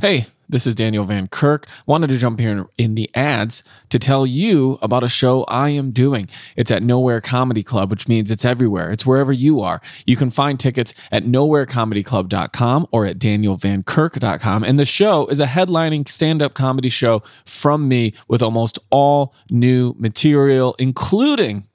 Hey, 0.00 0.26
this 0.48 0.66
is 0.66 0.74
Daniel 0.74 1.04
Van 1.04 1.28
Kirk. 1.28 1.68
Wanted 1.86 2.08
to 2.08 2.18
jump 2.18 2.40
here 2.40 2.66
in 2.76 2.96
the 2.96 3.08
ads 3.14 3.62
to 3.90 3.98
tell 4.00 4.26
you 4.26 4.76
about 4.82 5.04
a 5.04 5.08
show 5.08 5.44
I 5.44 5.68
am 5.68 5.92
doing. 5.92 6.28
It's 6.56 6.72
at 6.72 6.82
Nowhere 6.82 7.20
Comedy 7.20 7.62
Club, 7.62 7.90
which 7.90 8.08
means 8.08 8.28
it's 8.32 8.44
everywhere. 8.44 8.90
It's 8.90 9.06
wherever 9.06 9.32
you 9.32 9.60
are. 9.60 9.80
You 10.04 10.16
can 10.16 10.30
find 10.30 10.58
tickets 10.58 10.94
at 11.12 11.22
nowherecomedyclub.com 11.22 12.88
or 12.90 13.06
at 13.06 13.20
danielvankirk.com. 13.20 14.64
And 14.64 14.80
the 14.80 14.84
show 14.84 15.28
is 15.28 15.38
a 15.38 15.46
headlining 15.46 16.08
stand 16.08 16.42
up 16.42 16.54
comedy 16.54 16.88
show 16.88 17.20
from 17.46 17.86
me 17.86 18.14
with 18.26 18.42
almost 18.42 18.80
all 18.90 19.32
new 19.48 19.94
material, 19.96 20.74
including 20.80 21.68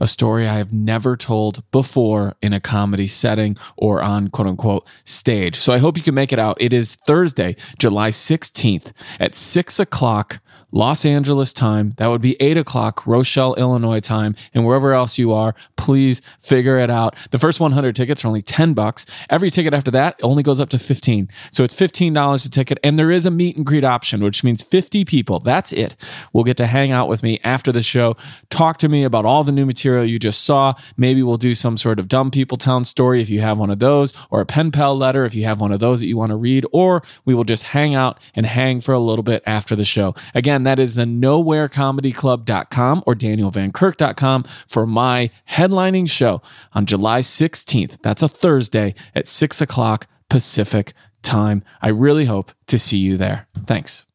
a 0.00 0.06
story 0.06 0.46
I 0.46 0.54
have 0.54 0.72
never 0.72 1.16
told 1.16 1.62
before 1.70 2.34
in 2.40 2.52
a 2.52 2.60
comedy 2.60 3.06
setting 3.06 3.56
or 3.76 4.02
on 4.02 4.28
quote 4.28 4.48
unquote 4.48 4.86
stage. 5.04 5.56
So 5.56 5.72
I 5.72 5.78
hope 5.78 5.96
you 5.96 6.02
can 6.02 6.14
make 6.14 6.32
it 6.32 6.38
out. 6.38 6.56
It 6.60 6.72
is 6.72 6.96
Thursday, 7.06 7.56
July 7.78 8.10
16th 8.10 8.92
at 9.20 9.34
six 9.34 9.80
o'clock 9.80 10.40
Los 10.70 11.06
Angeles 11.06 11.52
time. 11.52 11.94
That 11.96 12.08
would 12.08 12.20
be 12.20 12.40
eight 12.40 12.56
o'clock 12.56 13.06
Rochelle, 13.06 13.54
Illinois 13.54 14.00
time. 14.00 14.34
And 14.52 14.66
wherever 14.66 14.92
else 14.92 15.18
you 15.18 15.32
are, 15.32 15.54
please 15.76 16.20
figure 16.40 16.78
it 16.78 16.90
out. 16.90 17.16
The 17.30 17.38
first 17.38 17.60
100 17.60 17.96
tickets 17.96 18.24
are 18.24 18.28
only 18.28 18.42
10 18.42 18.74
bucks. 18.74 19.06
Every 19.30 19.50
ticket 19.50 19.72
after 19.72 19.90
that 19.92 20.20
only 20.22 20.42
goes 20.42 20.60
up 20.60 20.68
to 20.70 20.78
15. 20.78 21.28
So 21.50 21.64
it's 21.64 21.74
$15 21.74 22.46
a 22.46 22.50
ticket. 22.50 22.78
And 22.84 22.98
there 22.98 23.10
is 23.10 23.24
a 23.24 23.30
meet 23.30 23.56
and 23.56 23.64
greet 23.64 23.84
option, 23.84 24.22
which 24.22 24.44
means 24.44 24.62
50 24.62 25.04
people. 25.04 25.38
That's 25.38 25.72
it. 25.72 25.96
Will 26.32 26.44
get 26.44 26.56
to 26.58 26.66
hang 26.66 26.92
out 26.92 27.08
with 27.08 27.22
me 27.22 27.40
after 27.44 27.72
the 27.72 27.82
show. 27.82 28.16
Talk 28.50 28.78
to 28.78 28.88
me 28.88 29.04
about 29.04 29.24
all 29.24 29.44
the 29.44 29.52
new 29.52 29.64
material 29.64 30.04
you 30.04 30.18
just 30.18 30.44
saw. 30.44 30.74
Maybe 30.96 31.22
we'll 31.22 31.38
do 31.38 31.54
some 31.54 31.76
sort 31.76 31.98
of 31.98 32.08
dumb 32.08 32.30
people 32.30 32.58
town 32.58 32.84
story 32.84 33.22
if 33.22 33.30
you 33.30 33.40
have 33.40 33.58
one 33.58 33.70
of 33.70 33.78
those, 33.78 34.12
or 34.30 34.40
a 34.40 34.46
pen 34.46 34.70
pal 34.70 34.96
letter 34.96 35.24
if 35.24 35.34
you 35.34 35.44
have 35.44 35.60
one 35.60 35.72
of 35.72 35.80
those 35.80 36.00
that 36.00 36.06
you 36.06 36.16
want 36.16 36.30
to 36.30 36.36
read, 36.36 36.66
or 36.72 37.02
we 37.24 37.34
will 37.34 37.44
just 37.44 37.62
hang 37.62 37.94
out 37.94 38.18
and 38.34 38.46
hang 38.46 38.80
for 38.80 38.92
a 38.92 38.98
little 38.98 39.22
bit 39.22 39.42
after 39.46 39.74
the 39.74 39.84
show. 39.84 40.14
Again, 40.34 40.57
that 40.66 40.78
is 40.78 40.94
the 40.94 41.04
nowherecomedyclub.com 41.04 43.02
or 43.06 43.14
danielvankirk.com 43.14 44.42
for 44.66 44.86
my 44.86 45.30
headlining 45.48 46.08
show 46.10 46.42
on 46.72 46.86
July 46.86 47.20
16th. 47.20 48.00
That's 48.02 48.22
a 48.22 48.28
Thursday 48.28 48.94
at 49.14 49.28
6 49.28 49.60
o'clock 49.60 50.06
Pacific 50.30 50.92
time. 51.22 51.62
I 51.82 51.88
really 51.88 52.24
hope 52.24 52.52
to 52.66 52.78
see 52.78 52.98
you 52.98 53.16
there. 53.16 53.46
Thanks. 53.66 54.06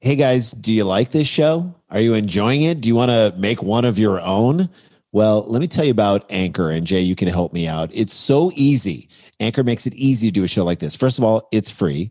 Hey 0.00 0.16
guys, 0.16 0.50
do 0.50 0.72
you 0.72 0.84
like 0.84 1.12
this 1.12 1.28
show? 1.28 1.74
Are 1.90 2.00
you 2.00 2.14
enjoying 2.14 2.62
it? 2.62 2.80
Do 2.80 2.88
you 2.88 2.94
want 2.94 3.10
to 3.10 3.34
make 3.38 3.62
one 3.62 3.84
of 3.84 3.98
your 3.98 4.20
own? 4.20 4.68
Well, 5.12 5.44
let 5.46 5.60
me 5.60 5.68
tell 5.68 5.84
you 5.84 5.92
about 5.92 6.26
Anchor, 6.28 6.70
and 6.70 6.84
Jay, 6.84 7.00
you 7.00 7.14
can 7.14 7.28
help 7.28 7.52
me 7.52 7.68
out. 7.68 7.88
It's 7.92 8.12
so 8.12 8.50
easy. 8.54 9.08
Anchor 9.38 9.62
makes 9.62 9.86
it 9.86 9.94
easy 9.94 10.28
to 10.28 10.32
do 10.32 10.44
a 10.44 10.48
show 10.48 10.64
like 10.64 10.80
this. 10.80 10.96
First 10.96 11.18
of 11.18 11.24
all, 11.24 11.48
it's 11.52 11.70
free. 11.70 12.10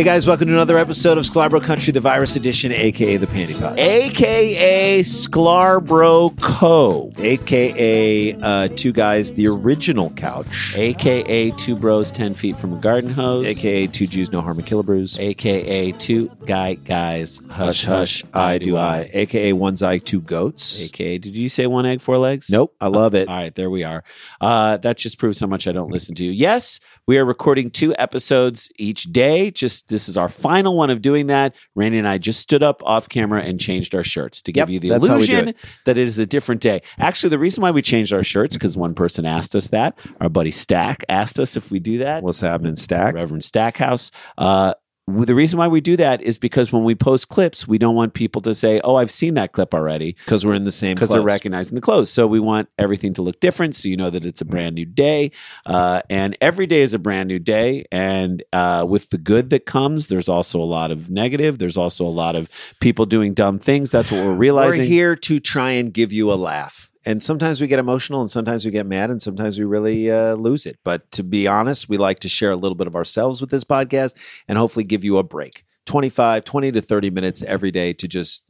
Hey 0.00 0.04
guys, 0.04 0.26
welcome 0.26 0.48
to 0.48 0.54
another 0.54 0.78
episode 0.78 1.18
of 1.18 1.26
Sklarbro 1.26 1.62
Country, 1.62 1.92
the 1.92 2.00
virus 2.00 2.34
edition, 2.34 2.72
aka 2.72 3.18
the 3.18 3.26
Panty 3.26 3.52
Pods. 3.60 3.78
AKA 3.78 5.02
Scarborough 5.02 6.30
Co. 6.40 7.12
AKA 7.18 8.32
uh, 8.32 8.68
two 8.68 8.92
guys, 8.92 9.34
the 9.34 9.46
original 9.46 10.08
couch. 10.12 10.72
AKA 10.74 11.50
Two 11.50 11.76
Bros 11.76 12.10
10 12.10 12.32
Feet 12.32 12.56
from 12.56 12.72
a 12.72 12.80
Garden 12.80 13.10
Hose. 13.10 13.44
AKA 13.44 13.88
two 13.88 14.06
Jews, 14.06 14.32
no 14.32 14.40
harm 14.40 14.58
and 14.58 14.66
killabrews. 14.66 15.18
AKA 15.20 15.92
Two 15.92 16.28
Guy 16.46 16.76
Guys. 16.76 17.42
Hush, 17.50 17.84
hush, 17.84 18.24
I 18.32 18.56
do 18.56 18.78
I. 18.78 19.10
AKA 19.12 19.52
one's 19.52 19.82
eye, 19.82 19.98
two 19.98 20.22
goats. 20.22 20.82
AKA, 20.82 21.18
did 21.18 21.36
you 21.36 21.50
say 21.50 21.66
one 21.66 21.84
egg, 21.84 22.00
four 22.00 22.16
legs? 22.16 22.48
Nope, 22.48 22.74
I 22.80 22.86
love 22.86 23.14
it. 23.14 23.28
All 23.28 23.36
right, 23.36 23.54
there 23.54 23.68
we 23.68 23.84
are. 23.84 24.02
Uh, 24.40 24.78
that 24.78 24.96
just 24.96 25.18
proves 25.18 25.40
how 25.40 25.46
much 25.46 25.68
I 25.68 25.72
don't 25.72 25.90
listen 25.90 26.14
to 26.14 26.24
you. 26.24 26.30
Yes, 26.30 26.80
we 27.04 27.18
are 27.18 27.24
recording 27.26 27.70
two 27.70 27.94
episodes 27.98 28.72
each 28.78 29.12
day. 29.12 29.50
Just 29.50 29.89
this 29.90 30.08
is 30.08 30.16
our 30.16 30.28
final 30.30 30.76
one 30.76 30.88
of 30.88 31.02
doing 31.02 31.26
that. 31.26 31.54
Randy 31.74 31.98
and 31.98 32.08
I 32.08 32.16
just 32.18 32.40
stood 32.40 32.62
up 32.62 32.82
off 32.84 33.08
camera 33.08 33.42
and 33.42 33.60
changed 33.60 33.94
our 33.94 34.02
shirts 34.02 34.40
to 34.42 34.52
give 34.52 34.70
Yep, 34.70 34.70
you 34.70 34.80
the 34.80 34.88
that's 34.90 35.06
how 35.06 35.18
we 35.18 35.26
do 35.26 35.32
illusion 35.34 35.48
it. 35.48 35.56
that 35.84 35.98
it 35.98 36.06
is 36.06 36.18
a 36.18 36.26
different 36.26 36.60
day. 36.62 36.80
Actually, 36.98 37.30
the 37.30 37.38
reason 37.38 37.62
why 37.62 37.70
we 37.70 37.82
changed 37.82 38.12
our 38.12 38.24
shirts 38.24 38.56
because 38.56 38.76
one 38.76 38.94
person 38.94 39.26
asked 39.26 39.54
us 39.54 39.68
that. 39.68 39.98
Our 40.20 40.28
buddy 40.30 40.50
Stack 40.50 41.04
asked 41.08 41.38
us 41.38 41.56
if 41.56 41.70
we 41.70 41.78
do 41.78 41.98
that. 41.98 42.22
What's 42.22 42.40
happening, 42.40 42.76
Stack? 42.76 43.14
Reverend 43.14 43.44
Stackhouse. 43.44 44.10
Uh, 44.38 44.74
the 45.10 45.34
reason 45.34 45.58
why 45.58 45.68
we 45.68 45.80
do 45.80 45.96
that 45.96 46.22
is 46.22 46.38
because 46.38 46.72
when 46.72 46.84
we 46.84 46.94
post 46.94 47.28
clips, 47.28 47.66
we 47.66 47.78
don't 47.78 47.94
want 47.94 48.14
people 48.14 48.42
to 48.42 48.54
say, 48.54 48.80
"Oh, 48.82 48.96
I've 48.96 49.10
seen 49.10 49.34
that 49.34 49.52
clip 49.52 49.74
already." 49.74 50.16
Because 50.24 50.44
we're 50.46 50.54
in 50.54 50.64
the 50.64 50.72
same 50.72 50.94
because 50.94 51.10
they're 51.10 51.20
recognizing 51.20 51.74
the 51.74 51.80
clothes. 51.80 52.10
So 52.10 52.26
we 52.26 52.40
want 52.40 52.68
everything 52.78 53.12
to 53.14 53.22
look 53.22 53.40
different, 53.40 53.74
so 53.74 53.88
you 53.88 53.96
know 53.96 54.10
that 54.10 54.24
it's 54.24 54.40
a 54.40 54.44
brand 54.44 54.74
new 54.74 54.86
day, 54.86 55.32
uh, 55.66 56.02
and 56.08 56.36
every 56.40 56.66
day 56.66 56.82
is 56.82 56.94
a 56.94 56.98
brand 56.98 57.28
new 57.28 57.38
day. 57.38 57.84
And 57.92 58.42
uh, 58.52 58.86
with 58.88 59.10
the 59.10 59.18
good 59.18 59.50
that 59.50 59.66
comes, 59.66 60.06
there's 60.08 60.28
also 60.28 60.60
a 60.60 60.64
lot 60.64 60.90
of 60.90 61.10
negative. 61.10 61.58
There's 61.58 61.76
also 61.76 62.04
a 62.04 62.08
lot 62.08 62.36
of 62.36 62.48
people 62.80 63.06
doing 63.06 63.34
dumb 63.34 63.58
things. 63.58 63.90
That's 63.90 64.10
what 64.10 64.24
we're 64.24 64.34
realizing. 64.34 64.80
We're 64.80 64.86
here 64.86 65.16
to 65.16 65.40
try 65.40 65.72
and 65.72 65.92
give 65.92 66.12
you 66.12 66.32
a 66.32 66.34
laugh. 66.34 66.89
And 67.06 67.22
sometimes 67.22 67.60
we 67.60 67.66
get 67.66 67.78
emotional 67.78 68.20
and 68.20 68.30
sometimes 68.30 68.64
we 68.64 68.70
get 68.70 68.86
mad 68.86 69.10
and 69.10 69.22
sometimes 69.22 69.58
we 69.58 69.64
really 69.64 70.10
uh, 70.10 70.34
lose 70.34 70.66
it. 70.66 70.78
But 70.84 71.10
to 71.12 71.22
be 71.22 71.46
honest, 71.46 71.88
we 71.88 71.96
like 71.96 72.18
to 72.20 72.28
share 72.28 72.50
a 72.50 72.56
little 72.56 72.76
bit 72.76 72.86
of 72.86 72.94
ourselves 72.94 73.40
with 73.40 73.50
this 73.50 73.64
podcast 73.64 74.14
and 74.46 74.58
hopefully 74.58 74.84
give 74.84 75.04
you 75.04 75.18
a 75.18 75.22
break 75.22 75.64
25, 75.86 76.44
20 76.44 76.72
to 76.72 76.80
30 76.80 77.10
minutes 77.10 77.42
every 77.42 77.70
day 77.70 77.92
to 77.94 78.06
just 78.06 78.44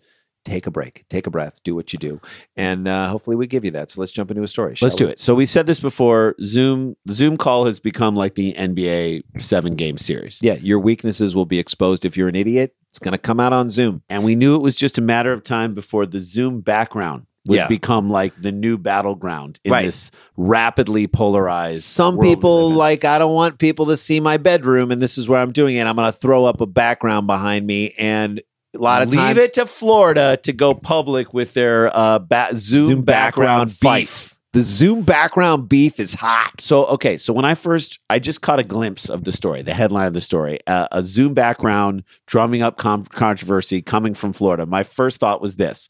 take 0.45 0.67
a 0.67 0.71
break, 0.71 1.05
take 1.11 1.27
a 1.27 1.31
breath, 1.31 1.63
do 1.63 1.75
what 1.75 1.93
you 1.93 1.99
do. 1.99 2.21
And 2.57 2.89
uh, 2.89 3.09
hopefully 3.09 3.37
we 3.37 3.47
give 3.47 3.65
you 3.65 3.71
that. 3.73 3.91
So 3.91 4.01
let's 4.01 4.13
jump 4.13 4.31
into 4.31 4.43
a 4.43 4.49
story. 4.49 4.75
Let's 4.81 4.95
do 4.95 5.07
we? 5.07 5.13
it. 5.13 5.21
So 5.21 5.35
we 5.35 5.47
said 5.47 5.67
this 5.67 5.81
before. 5.81 6.35
Zoom 6.43 6.97
the 7.05 7.13
Zoom 7.13 7.37
call 7.37 7.67
has 7.67 7.79
become 7.79 8.17
like 8.17 8.35
the 8.35 8.55
NBA 8.55 9.23
seven 9.39 9.77
game 9.77 9.99
series. 9.99 10.41
Yeah, 10.43 10.55
your 10.55 10.79
weaknesses 10.79 11.35
will 11.35 11.47
be 11.47 11.59
exposed 11.59 12.05
if 12.05 12.17
you're 12.17 12.29
an 12.29 12.37
idiot. 12.37 12.75
It's 12.89 12.99
going 12.99 13.13
to 13.13 13.19
come 13.19 13.39
out 13.39 13.53
on 13.53 13.71
Zoom. 13.71 14.03
And 14.09 14.25
we 14.25 14.35
knew 14.35 14.57
it 14.57 14.63
was 14.63 14.75
just 14.77 14.99
a 14.99 15.03
matter 15.03 15.33
of 15.33 15.45
time 15.45 15.75
before 15.75 16.07
the 16.07 16.21
Zoom 16.21 16.61
background 16.61 17.27
would 17.47 17.57
Yeah. 17.57 17.67
become 17.69 18.11
like 18.11 18.33
the 18.41 18.53
new 18.53 18.77
battleground 18.77 19.59
in 19.65 19.73
Right. 19.73 19.85
this 19.87 20.11
rapidly 20.37 21.07
polarized. 21.07 21.85
Some 21.85 22.19
people 22.19 22.71
like 22.71 23.05
I 23.05 23.19
don't 23.19 23.35
want 23.35 23.59
people 23.59 23.87
to 23.87 23.97
see 23.97 24.21
my 24.21 24.37
bedroom, 24.37 24.91
and 24.91 25.01
this 25.01 25.17
is 25.19 25.29
where 25.29 25.41
I'm 25.41 25.53
doing 25.53 25.77
it. 25.77 25.87
I'm 25.87 25.97
going 25.97 26.11
to 26.13 26.17
throw 26.19 26.45
up 26.45 26.61
a 26.61 26.67
background 26.67 27.27
behind 27.27 27.67
me, 27.67 27.95
and 27.99 28.41
a 28.75 28.79
lot 28.79 29.03
of 29.03 29.09
leave 29.09 29.19
times 29.21 29.39
it 29.39 29.55
to 29.55 29.67
Florida 29.67 30.39
to 30.43 30.53
go 30.53 30.75
public 30.75 31.33
with 31.35 31.55
their 31.55 31.91
uh, 31.97 32.19
ba- 32.19 32.49
Zoom, 32.55 32.87
Zoom 32.89 33.03
background 33.03 33.71
background, 33.71 34.01
beef. 34.01 34.31
beef. 34.31 34.37
The 34.53 34.63
Zoom 34.65 35.03
background 35.03 35.69
beef 35.69 36.01
is 36.01 36.15
hot. 36.15 36.61
So 36.61 36.85
okay, 36.87 37.17
so 37.19 37.33
when 37.33 37.45
I 37.45 37.55
first, 37.55 38.01
I 38.11 38.19
just 38.19 38.43
caught 38.43 38.59
a 38.59 38.65
glimpse 38.65 39.09
of 39.09 39.23
the 39.25 39.31
story, 39.33 39.63
the 39.63 39.75
headline 39.75 40.09
of 40.09 40.13
the 40.13 40.21
story, 40.21 40.59
uh, 40.67 40.89
a 40.93 41.03
Zoom 41.05 41.35
background 41.35 42.03
drumming 42.27 42.61
up 42.61 42.77
com- 42.77 43.05
controversy 43.05 43.81
coming 43.81 44.13
from 44.13 44.33
Florida. 44.33 44.67
My 44.67 44.83
first 44.83 45.21
thought 45.21 45.41
was 45.41 45.55
this: 45.57 45.89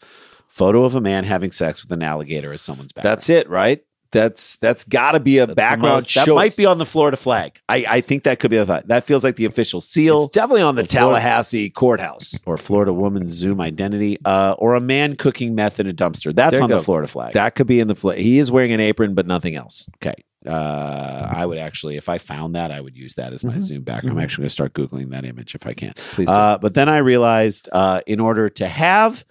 photo 0.50 0.84
of 0.84 0.94
a 0.94 1.00
man 1.00 1.24
having 1.24 1.50
sex 1.52 1.82
with 1.82 1.90
an 1.92 2.02
alligator 2.02 2.52
as 2.52 2.60
someone's 2.60 2.92
background. 2.92 3.16
That's 3.16 3.30
it, 3.30 3.48
right? 3.48 3.82
That's 4.12 4.56
that's 4.56 4.82
got 4.82 5.12
to 5.12 5.20
be 5.20 5.38
a 5.38 5.42
That's 5.46 5.50
the 5.52 5.54
background 5.54 5.94
most- 5.98 6.14
that 6.16 6.26
show. 6.26 6.34
might 6.34 6.56
be 6.56 6.66
on 6.66 6.78
the 6.78 6.84
Florida 6.84 7.16
flag. 7.16 7.60
I, 7.68 7.84
I 7.88 8.00
think 8.00 8.24
that 8.24 8.40
could 8.40 8.50
be 8.50 8.56
the 8.56 8.66
thought. 8.66 8.88
That 8.88 9.04
feels 9.04 9.22
like 9.22 9.36
the 9.36 9.44
official 9.44 9.80
seal. 9.80 10.24
It's 10.24 10.30
definitely 10.32 10.62
on 10.62 10.74
the 10.74 10.84
Florida- 10.84 11.20
Tallahassee 11.20 11.70
courthouse. 11.70 12.36
or 12.44 12.58
Florida 12.58 12.92
woman's 12.92 13.32
Zoom 13.34 13.60
identity, 13.60 14.18
uh, 14.24 14.56
or 14.58 14.74
a 14.74 14.80
man 14.80 15.14
cooking 15.14 15.54
meth 15.54 15.78
in 15.78 15.86
a 15.86 15.92
dumpster. 15.92 16.34
That's 16.34 16.54
There 16.54 16.58
you 16.58 16.64
on 16.64 16.70
the 16.70 16.78
go. 16.78 16.82
Florida 16.82 17.06
flag. 17.06 17.34
That 17.34 17.54
could 17.54 17.68
be 17.68 17.78
in 17.78 17.86
the 17.86 17.94
fl- 17.94 18.10
He 18.10 18.38
is 18.40 18.50
wearing 18.50 18.72
an 18.72 18.80
apron, 18.80 19.14
but 19.14 19.28
nothing 19.28 19.54
else. 19.54 19.88
Okay. 20.02 20.14
Uh, 20.44 21.28
I 21.30 21.46
would 21.46 21.58
actually, 21.58 21.96
if 21.96 22.08
I 22.08 22.18
found 22.18 22.56
that, 22.56 22.72
I 22.72 22.80
would 22.80 22.96
use 22.96 23.14
that 23.14 23.32
as 23.32 23.44
my 23.44 23.54
Mhm. 23.54 23.60
Zoom 23.62 23.82
background. 23.82 24.18
I'm 24.18 24.24
actually 24.24 24.42
going 24.42 24.48
to 24.48 24.52
start 24.54 24.72
Googling 24.72 25.10
that 25.10 25.24
image 25.24 25.54
if 25.54 25.66
I 25.66 25.72
can. 25.72 25.92
Please 26.12 26.26
do. 26.26 26.32
Uh, 26.32 26.58
but 26.58 26.74
then 26.74 26.88
I 26.88 26.98
realized 26.98 27.68
uh, 27.72 28.00
in 28.08 28.18
order 28.18 28.48
to 28.50 28.66
have 28.66 29.24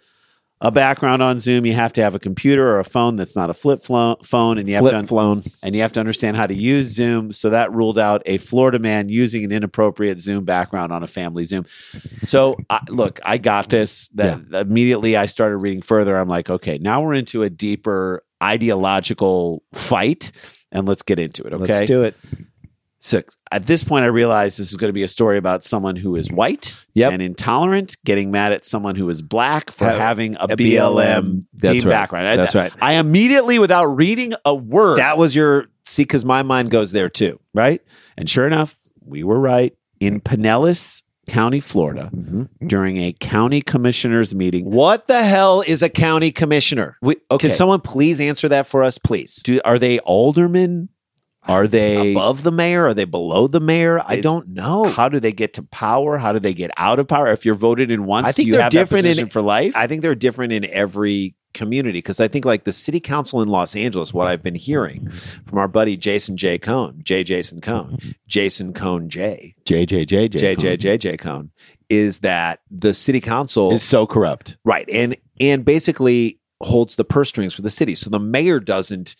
a 0.61 0.71
background 0.71 1.21
on 1.23 1.39
Zoom, 1.39 1.65
you 1.65 1.73
have 1.73 1.93
to 1.93 2.01
have 2.01 2.15
a 2.15 2.19
computer 2.19 2.67
or 2.69 2.79
a 2.79 2.83
phone 2.83 3.15
that's 3.15 3.33
not 3.35 3.49
a 3.49 3.53
flip 3.53 3.81
phone, 3.81 4.57
and 4.57 4.67
you 4.67 4.73
have 4.75 4.81
Flip 4.83 4.91
to 4.91 4.97
un- 4.97 5.07
flown. 5.07 5.43
and 5.63 5.73
you 5.73 5.81
have 5.81 5.93
to 5.93 6.01
understand 6.01 6.35
how 6.35 6.45
to 6.47 6.53
use 6.53 6.87
Zoom. 6.87 7.31
So 7.31 7.49
that 7.51 7.71
ruled 7.73 7.97
out 7.97 8.21
a 8.25 8.37
Florida 8.39 8.77
man 8.77 9.07
using 9.07 9.45
an 9.45 9.53
inappropriate 9.53 10.19
Zoom 10.19 10.43
background 10.43 10.91
on 10.91 11.01
a 11.01 11.07
family 11.07 11.45
Zoom. 11.45 11.65
So 12.23 12.57
I, 12.69 12.81
look, 12.89 13.19
I 13.23 13.37
got 13.37 13.69
this. 13.69 14.09
That 14.09 14.41
immediately 14.53 15.15
I 15.15 15.27
started 15.27 15.57
reading 15.57 15.81
further. 15.81 16.17
I'm 16.17 16.27
like, 16.27 16.49
okay, 16.49 16.77
now 16.77 17.01
we're 17.03 17.13
into 17.13 17.41
a 17.43 17.49
deeper 17.49 18.23
ideological 18.43 19.63
fight, 19.73 20.31
and 20.71 20.87
let's 20.87 21.01
get 21.03 21.19
into 21.19 21.43
it. 21.43 21.53
Okay, 21.53 21.65
Let's 21.73 21.87
do 21.87 22.03
it. 22.03 22.15
So 22.99 23.21
at 23.51 23.65
this 23.65 23.83
point, 23.83 24.03
I 24.03 24.07
realized 24.07 24.59
this 24.59 24.69
is 24.71 24.75
going 24.77 24.89
to 24.89 24.93
be 24.93 25.03
a 25.03 25.07
story 25.07 25.37
about 25.37 25.63
someone 25.63 25.95
who 25.95 26.15
is 26.15 26.29
white 26.31 26.85
Yep. 26.93 27.13
and 27.13 27.21
intolerant, 27.21 27.95
getting 28.05 28.29
mad 28.29 28.51
at 28.51 28.65
someone 28.65 28.95
who 28.95 29.07
is 29.09 29.21
black 29.21 29.71
for 29.71 29.85
Have- 29.85 29.97
having 29.97 30.35
a, 30.35 30.39
a 30.43 30.47
BLM, 30.49 31.45
BLM. 31.55 31.63
Right. 31.63 31.83
background. 31.85 32.27
I- 32.27 32.35
That's 32.35 32.55
right. 32.55 32.71
I 32.81 32.93
immediately, 32.95 33.57
without 33.57 33.85
reading 33.85 34.33
a 34.45 34.53
word, 34.53 34.97
That 34.99 35.17
was 35.17 35.35
your 35.35 35.67
see, 35.83 36.03
because 36.03 36.25
my 36.25 36.43
mind 36.43 36.69
goes 36.71 36.91
there 36.91 37.09
too. 37.09 37.39
right? 37.53 37.81
And 38.17 38.29
sure 38.29 38.45
enough, 38.45 38.77
we 39.05 39.23
were 39.23 39.39
right. 39.39 39.73
In 39.99 40.21
Pinellas 40.21 41.03
County, 41.27 41.59
Florida, 41.59 42.09
mm-hmm. 42.13 42.67
during 42.67 42.97
a 42.97 43.13
county 43.13 43.61
commissioners 43.61 44.33
meeting, 44.35 44.65
What 44.69 45.07
the 45.07 45.23
hell 45.23 45.61
is 45.65 45.81
a 45.81 45.89
county 45.89 46.31
commissioner? 46.31 46.97
we, 47.01 47.15
okay, 47.31 47.47
Can 47.47 47.55
someone 47.55 47.81
please 47.81 48.19
answer 48.19 48.47
that 48.49 48.67
for 48.67 48.83
us, 48.83 48.97
please? 48.97 49.35
do, 49.43 49.59
are 49.63 49.79
they 49.79 49.99
aldermen? 49.99 50.89
Are 51.43 51.67
they 51.67 52.11
Above 52.13 52.43
the 52.43 52.51
mayor? 52.51 52.85
Are 52.87 52.93
they 52.93 53.05
below 53.05 53.47
the 53.47 53.59
mayor? 53.59 54.01
I 54.05 54.21
don't 54.21 54.49
know. 54.49 54.85
How 54.85 55.09
do 55.09 55.19
they 55.19 55.31
get 55.31 55.53
to 55.53 55.63
power? 55.63 56.17
How 56.17 56.33
do 56.33 56.39
they 56.39 56.53
get 56.53 56.71
out 56.77 56.99
of 56.99 57.07
power? 57.07 57.27
If 57.27 57.45
you're 57.45 57.55
voted 57.55 57.91
in 57.91 58.05
once, 58.05 58.27
I 58.27 58.31
think 58.31 58.45
do 58.45 58.47
you 58.49 58.53
they're 58.53 58.63
have 58.63 58.71
different 58.71 59.05
in- 59.05 59.29
for 59.29 59.41
life. 59.41 59.75
I 59.75 59.87
think 59.87 60.01
they're 60.01 60.15
different 60.15 60.53
in 60.53 60.65
every 60.65 61.35
community 61.53 61.97
because 61.97 62.19
I 62.19 62.27
think 62.27 62.45
like 62.45 62.63
the 62.65 62.71
city 62.71 62.99
council 62.99 63.41
in 63.41 63.49
Los 63.49 63.75
Angeles, 63.75 64.13
what 64.13 64.27
I've 64.27 64.43
been 64.43 64.55
hearing 64.55 65.09
from 65.09 65.57
our 65.57 65.67
buddy 65.67 65.97
Jason 65.97 66.37
J. 66.37 66.59
Cohn, 66.59 66.99
J. 67.03 67.23
Jason 67.23 67.59
Cohn, 67.59 67.97
Jason 68.27 68.71
Cohn 68.73 69.09
J. 69.09 69.55
JJJ 69.65 70.07
J. 70.07 70.55
J. 70.55 70.77
J. 70.77 70.97
J. 70.97 71.17
Cohn, 71.17 71.49
is 71.89 72.19
that 72.19 72.59
the 72.69 72.93
city 72.93 73.19
council 73.19 73.71
is 73.73 73.81
so 73.81 74.05
corrupt. 74.05 74.57
Right. 74.63 74.87
And 74.91 75.17
and 75.39 75.65
basically 75.65 76.39
holds 76.61 76.95
the 76.97 77.05
purse 77.05 77.29
strings 77.29 77.53
for 77.55 77.61
the 77.61 77.69
city. 77.69 77.95
So 77.95 78.09
the 78.09 78.19
mayor 78.19 78.59
doesn't 78.59 79.15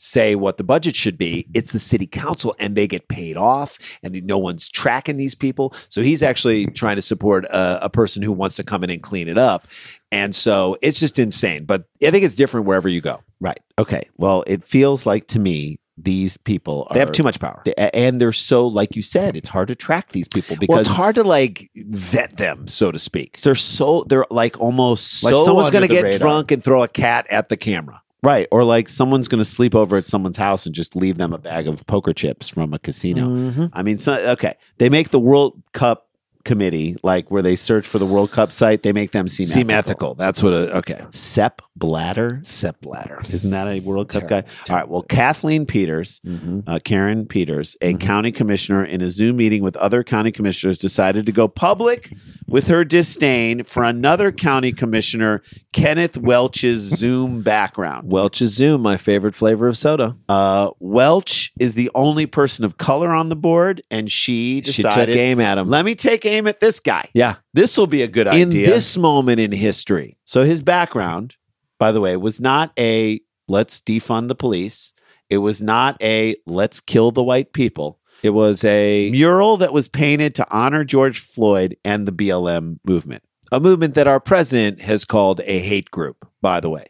say 0.00 0.34
what 0.34 0.56
the 0.56 0.64
budget 0.64 0.96
should 0.96 1.18
be. 1.18 1.46
It's 1.54 1.72
the 1.72 1.78
city 1.78 2.06
council 2.06 2.56
and 2.58 2.74
they 2.74 2.86
get 2.86 3.08
paid 3.08 3.36
off 3.36 3.78
and 4.02 4.22
no 4.24 4.38
one's 4.38 4.68
tracking 4.68 5.16
these 5.18 5.34
people. 5.34 5.74
So 5.88 6.00
he's 6.02 6.22
actually 6.22 6.66
trying 6.66 6.96
to 6.96 7.02
support 7.02 7.44
a, 7.44 7.84
a 7.84 7.90
person 7.90 8.22
who 8.22 8.32
wants 8.32 8.56
to 8.56 8.64
come 8.64 8.82
in 8.82 8.90
and 8.90 9.02
clean 9.02 9.28
it 9.28 9.38
up. 9.38 9.66
And 10.10 10.34
so 10.34 10.76
it's 10.82 10.98
just 10.98 11.18
insane. 11.18 11.64
But 11.64 11.84
I 12.02 12.10
think 12.10 12.24
it's 12.24 12.34
different 12.34 12.66
wherever 12.66 12.88
you 12.88 13.00
go. 13.00 13.20
Right. 13.40 13.60
Okay. 13.78 14.08
Well, 14.16 14.42
it 14.46 14.64
feels 14.64 15.06
like 15.06 15.26
to 15.28 15.38
me 15.38 15.78
these 16.02 16.38
people 16.38 16.86
are, 16.88 16.94
They 16.94 17.00
have 17.00 17.12
too 17.12 17.22
much 17.22 17.38
power. 17.38 17.60
they- 17.66 17.74
and 17.92 18.18
they're 18.20 18.32
so 18.32 18.66
like 18.66 18.96
you 18.96 19.02
said, 19.02 19.36
it's 19.36 19.50
hard 19.50 19.68
to 19.68 19.74
track 19.74 20.12
these 20.12 20.28
people 20.28 20.56
because 20.56 20.68
well, 20.72 20.80
it's 20.80 20.88
hard 20.88 21.14
to 21.16 21.22
like 21.24 21.70
vet 21.76 22.38
them, 22.38 22.68
so 22.68 22.90
to 22.90 22.98
speak. 22.98 23.38
they're 23.42 23.54
so 23.54 24.04
they're 24.08 24.24
like 24.30 24.58
almost 24.58 25.22
Like 25.22 25.34
so 25.36 25.44
someone's 25.44 25.70
going 25.70 25.86
to 25.86 25.94
get 25.94 26.04
radar. 26.04 26.18
drunk 26.18 26.52
and 26.52 26.64
throw 26.64 26.82
a 26.82 26.88
cat 26.88 27.26
at 27.30 27.50
the 27.50 27.56
camera. 27.58 28.00
Right? 28.22 28.46
Or 28.50 28.64
like 28.64 28.88
someone's 28.88 29.28
going 29.28 29.38
to 29.38 29.44
sleep 29.44 29.74
over 29.74 29.96
at 29.96 30.06
someone's 30.06 30.36
house 30.36 30.66
and 30.66 30.74
just 30.74 30.94
leave 30.94 31.16
them 31.16 31.32
a 31.32 31.38
bag 31.38 31.66
of 31.66 31.86
poker 31.86 32.12
chips 32.12 32.48
from 32.48 32.74
a 32.74 32.78
casino. 32.78 33.28
Mm-hmm. 33.28 33.66
I 33.72 33.82
mean, 33.82 33.98
so, 33.98 34.14
okay, 34.32 34.54
they 34.78 34.88
make 34.88 35.10
the 35.10 35.20
World 35.20 35.62
Cup 35.72 36.09
committee 36.44 36.96
like 37.02 37.30
where 37.30 37.42
they 37.42 37.56
search 37.56 37.86
for 37.86 37.98
the 37.98 38.06
World 38.06 38.30
Cup 38.30 38.52
site. 38.52 38.82
They 38.82 38.92
make 38.92 39.12
them 39.12 39.28
seem 39.28 39.46
Seem 39.46 39.70
ethical. 39.70 40.10
ethical. 40.10 40.14
That's 40.14 40.42
what 40.42 40.52
a 40.52 40.76
okay. 40.78 41.04
Sepp 41.12 41.62
Blatter. 41.76 42.40
Sepp 42.42 42.80
Blatter. 42.80 43.20
Isn't 43.30 43.50
that 43.50 43.66
a 43.66 43.80
World 43.80 44.08
Cup 44.08 44.28
Terrible, 44.28 44.48
guy? 44.48 44.72
All 44.72 44.76
right. 44.80 44.88
Well, 44.88 45.02
Kathleen 45.02 45.66
Peters, 45.66 46.20
Mm-hmm. 46.26 46.60
uh, 46.66 46.78
Karen 46.84 47.26
Peters, 47.26 47.76
a 47.80 47.94
county 47.94 48.32
commissioner, 48.32 48.84
in 48.84 49.00
a 49.00 49.10
Zoom 49.10 49.36
meeting 49.36 49.62
with 49.62 49.76
other 49.78 50.02
county 50.04 50.30
commissioners, 50.32 50.76
decided 50.78 51.26
to 51.26 51.32
go 51.32 51.48
public 51.48 52.12
with 52.46 52.66
her 52.68 52.84
disdain 52.84 53.64
for 53.64 53.82
another 53.82 54.30
county 54.32 54.72
commissioner, 54.72 55.42
Kenneth 55.72 56.16
Welch's 56.18 56.80
Zoom 56.80 57.42
background. 57.42 58.10
Welch's 58.10 58.54
Zoom, 58.54 58.82
my 58.82 58.96
favorite 58.96 59.34
flavor 59.34 59.68
of 59.68 59.76
soda. 59.78 60.16
Uh, 60.28 60.70
Welch 60.80 61.52
is 61.58 61.74
the 61.74 61.90
only 61.94 62.26
person 62.26 62.64
of 62.64 62.76
color 62.76 63.10
on 63.10 63.28
the 63.28 63.36
board, 63.36 63.80
and 63.90 64.10
she 64.10 64.60
She 64.62 64.82
decided, 64.82 65.12
took 65.12 65.20
aim 65.20 65.40
at 65.40 65.56
him. 65.58 65.68
let 65.68 65.84
me 65.84 65.94
take 65.94 66.24
aim 66.30 66.46
at 66.46 66.60
this 66.60 66.80
guy. 66.80 67.08
Yeah. 67.14 67.36
This 67.52 67.76
will 67.76 67.86
be 67.86 68.02
a 68.02 68.08
good 68.08 68.26
In 68.28 68.48
idea. 68.48 68.66
this 68.66 68.96
moment 68.96 69.40
in 69.40 69.52
history, 69.52 70.16
So 70.24 70.42
his 70.44 70.62
background, 70.62 71.36
by 71.78 71.92
the 71.92 72.00
way, 72.00 72.16
was 72.16 72.40
not 72.40 72.72
a 72.78 73.20
let's 73.48 73.80
defund 73.80 74.28
the 74.28 74.34
police. 74.34 74.92
It 75.28 75.38
was 75.38 75.62
not 75.62 75.96
a 76.02 76.36
let's 76.46 76.80
kill 76.80 77.10
the 77.10 77.22
white 77.22 77.52
people. 77.52 77.98
it 78.22 78.30
was 78.30 78.64
a 78.64 79.10
Mural 79.10 79.56
that 79.58 79.72
was 79.72 79.88
painted 79.88 80.34
to 80.36 80.46
honor 80.50 80.84
George 80.84 81.20
Floyd 81.20 81.76
and 81.84 82.06
the 82.06 82.12
BLM 82.12 82.78
movement. 82.84 83.22
A 83.52 83.60
movement 83.60 83.94
that 83.94 84.06
our 84.06 84.20
president 84.20 84.80
has 84.82 85.04
called 85.04 85.40
a 85.44 85.58
hate 85.58 85.90
group, 85.90 86.28
by 86.40 86.60
the 86.60 86.70
way. 86.70 86.86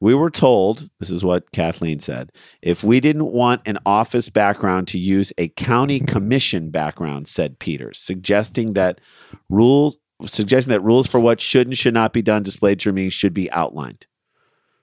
We 0.00 0.14
were 0.14 0.30
told, 0.30 0.90
this 1.00 1.10
is 1.10 1.24
what 1.24 1.52
Kathleen 1.52 2.00
said, 2.00 2.32
if 2.62 2.84
we 2.84 3.00
didn't 3.00 3.26
want 3.26 3.62
an 3.66 3.78
office 3.84 4.28
background 4.28 4.88
to 4.88 4.98
use 4.98 5.32
a 5.38 5.48
county 5.48 6.00
commission 6.00 6.70
background, 6.70 7.28
said 7.28 7.58
Peters, 7.58 7.98
suggesting 7.98 8.74
that 8.74 9.00
rules 9.48 9.98
suggesting 10.24 10.70
that 10.70 10.80
rules 10.80 11.06
for 11.06 11.20
what 11.20 11.42
should 11.42 11.66
and 11.66 11.76
should 11.76 11.92
not 11.92 12.12
be 12.12 12.22
done 12.22 12.42
displayed 12.42 12.80
to 12.80 12.90
me 12.90 13.10
should 13.10 13.34
be 13.34 13.50
outlined. 13.50 14.06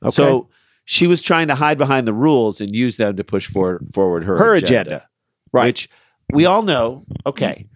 Okay. 0.03 0.11
So 0.11 0.49
she 0.85 1.07
was 1.07 1.23
trying 1.23 1.47
to 1.47 1.55
hide 1.55 1.77
behind 1.79 2.07
the 2.07 2.13
rules 2.13 2.61
and 2.61 2.75
use 2.75 2.97
them 2.97 3.15
to 3.15 3.23
push 3.23 3.47
forward, 3.47 3.87
forward 3.93 4.25
her, 4.25 4.37
Her 4.37 4.53
agenda. 4.53 4.81
agenda. 4.81 5.07
Right. 5.51 5.65
Which 5.65 5.89
we 6.31 6.45
all 6.45 6.61
know, 6.61 7.05
okay, 7.25 7.67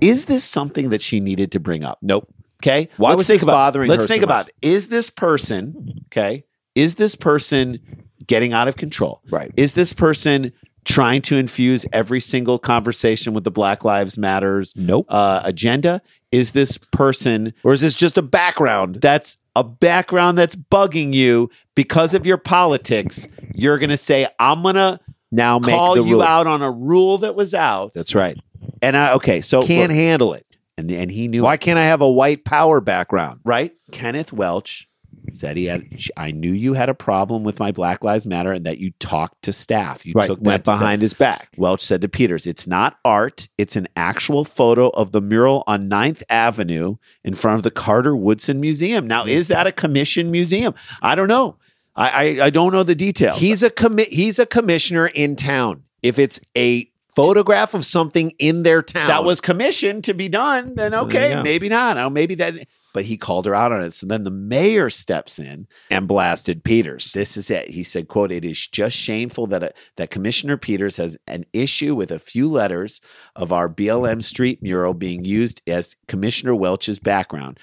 is 0.00 0.24
this 0.24 0.44
something 0.44 0.88
that 0.88 1.02
she 1.02 1.20
needed 1.20 1.52
to 1.52 1.60
bring 1.60 1.84
up? 1.84 1.98
Nope. 2.00 2.32
Okay. 2.62 2.88
Why 2.96 3.10
Let's 3.10 3.18
was 3.18 3.26
this 3.28 3.42
about- 3.42 3.52
bothering 3.52 3.90
Let's 3.90 4.06
think 4.06 4.20
so 4.20 4.24
about 4.24 4.48
it. 4.48 4.54
Is 4.62 4.88
this 4.88 5.10
person, 5.10 6.04
okay, 6.06 6.44
is 6.74 6.94
this 6.94 7.14
person 7.14 7.78
getting 8.26 8.52
out 8.52 8.68
of 8.68 8.76
control? 8.76 9.20
Right. 9.30 9.50
Is 9.56 9.74
this 9.74 9.92
person 9.92 10.52
trying 10.84 11.22
to 11.22 11.36
infuse 11.36 11.84
every 11.92 12.20
single 12.20 12.58
conversation 12.58 13.34
with 13.34 13.44
the 13.44 13.50
Black 13.50 13.84
Lives 13.84 14.16
Matters 14.16 14.72
Nope. 14.76 15.06
uh, 15.08 15.40
agenda? 15.44 16.02
Is 16.30 16.52
this 16.52 16.78
person 16.92 17.52
Or 17.64 17.72
is 17.72 17.80
this 17.82 17.94
just 17.94 18.16
a 18.16 18.22
background? 18.22 18.98
that's 19.00 19.36
a 19.54 19.62
background 19.64 20.38
that's 20.38 20.56
bugging 20.56 21.12
you 21.12 21.50
because 21.74 22.14
of 22.14 22.24
your 22.26 22.38
politics? 22.38 23.28
You're 23.54 23.78
going 23.78 23.90
to 23.90 23.96
say, 23.96 24.26
I'm 24.38 24.62
going 24.62 24.76
to 24.76 24.98
Now 25.30 25.58
make 25.58 25.74
call 25.74 25.96
you 25.96 26.14
rule. 26.14 26.22
out 26.22 26.46
on 26.46 26.62
a 26.62 26.70
rule 26.70 27.18
that 27.18 27.34
was 27.34 27.54
out. 27.54 27.92
That's 27.94 28.14
right. 28.14 28.36
and 28.80 28.96
I, 28.96 29.12
okay, 29.14 29.40
so 29.40 29.62
Can't 29.62 29.90
look, 29.90 29.96
handle 29.96 30.32
it. 30.34 30.46
And, 30.78 30.90
and 30.90 31.10
he 31.10 31.28
knew 31.28 31.42
Why 31.42 31.56
can't 31.56 31.78
I 31.78 31.84
have 31.84 32.00
a 32.00 32.10
white 32.10 32.44
power 32.44 32.80
background? 32.80 33.40
right? 33.44 33.72
Kenneth 33.90 34.32
Welch 34.32 34.88
said 35.32 35.56
he 35.56 35.66
had. 35.66 35.86
I 36.16 36.32
knew 36.32 36.50
you 36.52 36.72
had 36.74 36.88
a 36.88 36.94
problem 36.94 37.44
with 37.44 37.60
my 37.60 37.70
Black 37.70 38.02
Lives 38.02 38.26
Matter 38.26 38.52
and 38.52 38.66
that 38.66 38.78
you 38.78 38.90
talked 38.98 39.42
to 39.42 39.52
staff. 39.52 40.04
You 40.04 40.14
Right. 40.14 40.26
took 40.26 40.40
Went 40.40 40.64
that 40.64 40.70
behind 40.72 41.00
his 41.00 41.14
back. 41.14 41.50
Welch 41.56 41.80
said 41.80 42.00
to 42.00 42.08
Peters, 42.08 42.46
"It's 42.46 42.66
not 42.66 42.98
art. 43.04 43.48
It's 43.56 43.76
an 43.76 43.86
actual 43.94 44.44
photo 44.44 44.88
of 44.88 45.12
the 45.12 45.20
mural 45.20 45.62
on 45.66 45.88
9th 45.88 46.22
Avenue 46.28 46.96
in 47.22 47.34
front 47.34 47.56
of 47.58 47.62
the 47.62 47.70
Carter 47.70 48.16
Woodson 48.16 48.58
Museum. 48.60 49.06
Now, 49.06 49.24
is 49.24 49.46
that 49.48 49.66
a 49.66 49.72
commission 49.72 50.30
museum? 50.30 50.74
I 51.02 51.14
don't 51.14 51.28
know. 51.28 51.56
I 51.94 52.08
I, 52.40 52.44
I 52.46 52.50
don't 52.50 52.72
know 52.72 52.82
the 52.82 52.94
details. 52.96 53.38
He's 53.38 53.62
a 53.62 53.70
commi- 53.70 54.08
he's 54.08 54.38
a 54.40 54.46
commissioner 54.46 55.06
in 55.06 55.36
town. 55.36 55.84
If 56.02 56.18
it's 56.18 56.40
a 56.56 56.90
photograph 57.14 57.74
of 57.74 57.84
something 57.84 58.32
in 58.38 58.62
their 58.62 58.82
town, 58.82 59.08
that 59.08 59.24
was 59.24 59.40
commissioned 59.40 60.04
to 60.04 60.14
be 60.14 60.28
done, 60.28 60.74
then 60.74 60.94
okay, 60.94 61.40
maybe 61.42 61.68
not. 61.68 61.96
Oh, 61.98 62.10
maybe 62.10 62.34
that 62.36 62.66
but 62.92 63.06
he 63.06 63.16
called 63.16 63.46
her 63.46 63.54
out 63.54 63.72
on 63.72 63.82
it. 63.82 63.94
So 63.94 64.06
then 64.06 64.24
the 64.24 64.30
mayor 64.30 64.90
steps 64.90 65.38
in 65.38 65.66
and 65.90 66.06
blasted 66.06 66.62
Peters. 66.62 67.12
This 67.12 67.36
is 67.36 67.50
it. 67.50 67.70
He 67.70 67.82
said, 67.82 68.08
"quote 68.08 68.30
It 68.30 68.44
is 68.44 68.66
just 68.66 68.96
shameful 68.96 69.46
that 69.48 69.62
a, 69.62 69.72
that 69.96 70.10
Commissioner 70.10 70.56
Peters 70.56 70.96
has 70.98 71.16
an 71.26 71.44
issue 71.52 71.94
with 71.94 72.10
a 72.10 72.18
few 72.18 72.48
letters 72.48 73.00
of 73.34 73.52
our 73.52 73.68
BLM 73.68 74.22
street 74.22 74.62
mural 74.62 74.94
being 74.94 75.24
used 75.24 75.62
as 75.66 75.96
Commissioner 76.06 76.54
Welch's 76.54 76.98
background." 76.98 77.58